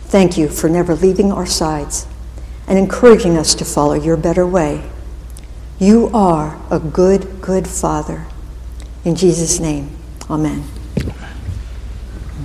thank 0.04 0.38
you 0.38 0.48
for 0.48 0.68
never 0.68 0.94
leaving 0.94 1.30
our 1.30 1.44
sides 1.44 2.06
and 2.66 2.78
encouraging 2.78 3.36
us 3.36 3.54
to 3.56 3.64
follow 3.64 3.94
your 3.94 4.16
better 4.16 4.46
way. 4.46 4.88
You 5.78 6.08
are 6.14 6.58
a 6.70 6.78
good, 6.78 7.42
good 7.42 7.68
Father. 7.68 8.24
In 9.04 9.14
Jesus' 9.14 9.60
name, 9.60 9.90
amen. 10.30 10.64